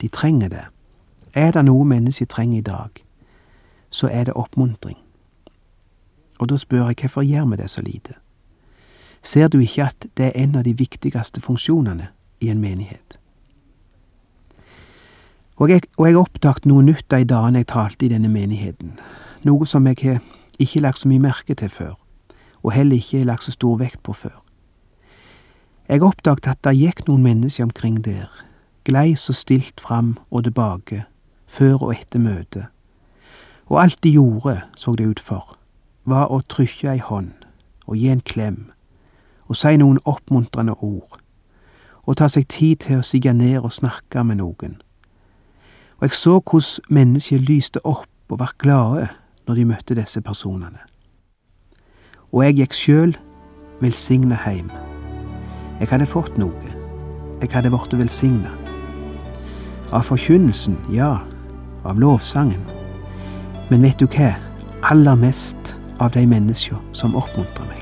De 0.00 0.08
trenger 0.08 0.48
det. 0.48 0.64
Er 1.34 1.50
det 1.50 1.64
noe 1.64 1.84
mennesket 1.84 2.28
trenger 2.28 2.58
i 2.58 2.60
dag, 2.60 2.90
så 3.90 4.08
er 4.08 4.24
det 4.24 4.34
oppmuntring. 4.34 4.98
Og 6.38 6.48
da 6.48 6.56
spør 6.56 6.86
jeg 6.86 6.96
hvorfor 7.00 7.22
gjør 7.22 7.44
vi 7.44 7.56
det 7.56 7.70
så 7.70 7.82
lite? 7.82 8.14
Ser 9.22 9.48
du 9.48 9.58
ikke 9.62 9.84
at 9.86 10.06
det 10.16 10.26
er 10.26 10.44
en 10.44 10.56
av 10.58 10.64
de 10.66 10.74
viktigste 10.74 11.40
funksjonene 11.40 12.08
i 12.40 12.50
en 12.50 12.60
menighet? 12.60 13.18
Og 15.56 15.70
jeg, 15.70 15.82
og 15.98 16.06
jeg 16.06 16.18
oppdaget 16.18 16.66
noe 16.66 16.82
nytt 16.82 17.06
de 17.12 17.22
dagene 17.30 17.62
jeg 17.62 17.68
talte 17.70 18.06
i 18.06 18.10
denne 18.10 18.30
menigheten, 18.32 18.96
noe 19.46 19.66
som 19.68 19.86
jeg 19.86 20.00
har 20.02 20.18
ikke 20.58 20.82
lagt 20.82 20.98
så 20.98 21.10
mye 21.10 21.22
merke 21.22 21.54
til 21.54 21.70
før, 21.70 21.94
og 22.62 22.74
heller 22.74 22.98
ikke 22.98 23.22
lagt 23.28 23.46
så 23.46 23.54
stor 23.54 23.78
vekt 23.78 24.02
på 24.02 24.16
før. 24.16 24.40
Jeg 25.88 26.02
oppdaget 26.02 26.48
at 26.50 26.64
det 26.66 26.74
gikk 26.80 27.06
noen 27.06 27.22
mennesker 27.22 27.68
omkring 27.68 28.02
der, 28.02 28.26
glei 28.82 29.14
så 29.14 29.34
stilt 29.36 29.80
fram 29.80 30.16
og 30.30 30.48
tilbake, 30.48 31.04
før 31.46 31.86
og 31.86 31.94
etter 31.94 32.18
møtet, 32.18 32.66
og 33.70 33.82
alt 33.84 34.02
de 34.02 34.16
gjorde, 34.16 34.58
så 34.76 34.96
det 34.98 35.06
ut 35.06 35.22
for, 35.22 35.54
var 36.04 36.32
å 36.34 36.42
trykke 36.42 36.90
ei 36.90 36.98
hånd 36.98 37.36
og 37.86 37.98
gi 37.98 38.10
en 38.10 38.24
klem 38.26 38.72
og 39.52 39.58
si 39.60 39.76
noen 39.76 39.98
oppmuntrende 40.08 40.72
ord, 40.80 41.18
og 42.08 42.16
ta 42.16 42.28
seg 42.32 42.46
tid 42.48 42.86
til 42.86 43.02
å 43.02 43.04
sige 43.04 43.34
ned 43.36 43.58
og 43.60 43.74
snakke 43.76 44.24
med 44.24 44.40
noen. 44.40 44.78
Og 46.00 46.08
jeg 46.08 46.16
så 46.16 46.38
hvordan 46.40 46.94
mennesker 46.96 47.44
lyste 47.44 47.82
opp 47.86 48.32
og 48.32 48.40
var 48.40 48.54
glade 48.58 49.10
når 49.46 49.58
de 49.58 49.66
møtte 49.68 49.96
disse 49.98 50.22
personene. 50.24 50.80
Og 52.32 52.46
jeg 52.46 52.56
gikk 52.62 52.78
sjøl 52.78 53.12
velsigna 53.82 54.38
heim. 54.46 54.72
Jeg 55.80 55.92
hadde 55.92 56.08
fått 56.08 56.40
noe. 56.40 56.72
Jeg 57.42 57.52
hadde 57.52 57.74
blitt 57.74 57.98
velsigna. 57.98 58.54
Av 59.92 60.08
forkynnelsen, 60.08 60.78
ja, 60.96 61.18
av 61.84 62.00
lovsangen. 62.00 62.64
Men 63.68 63.84
vet 63.84 64.00
du 64.00 64.08
hva? 64.08 64.32
Aller 64.88 65.20
mest 65.20 65.76
av 66.00 66.16
de 66.16 66.24
menneska 66.26 66.80
som 66.96 67.18
oppmuntrer 67.20 67.68
meg. 67.68 67.81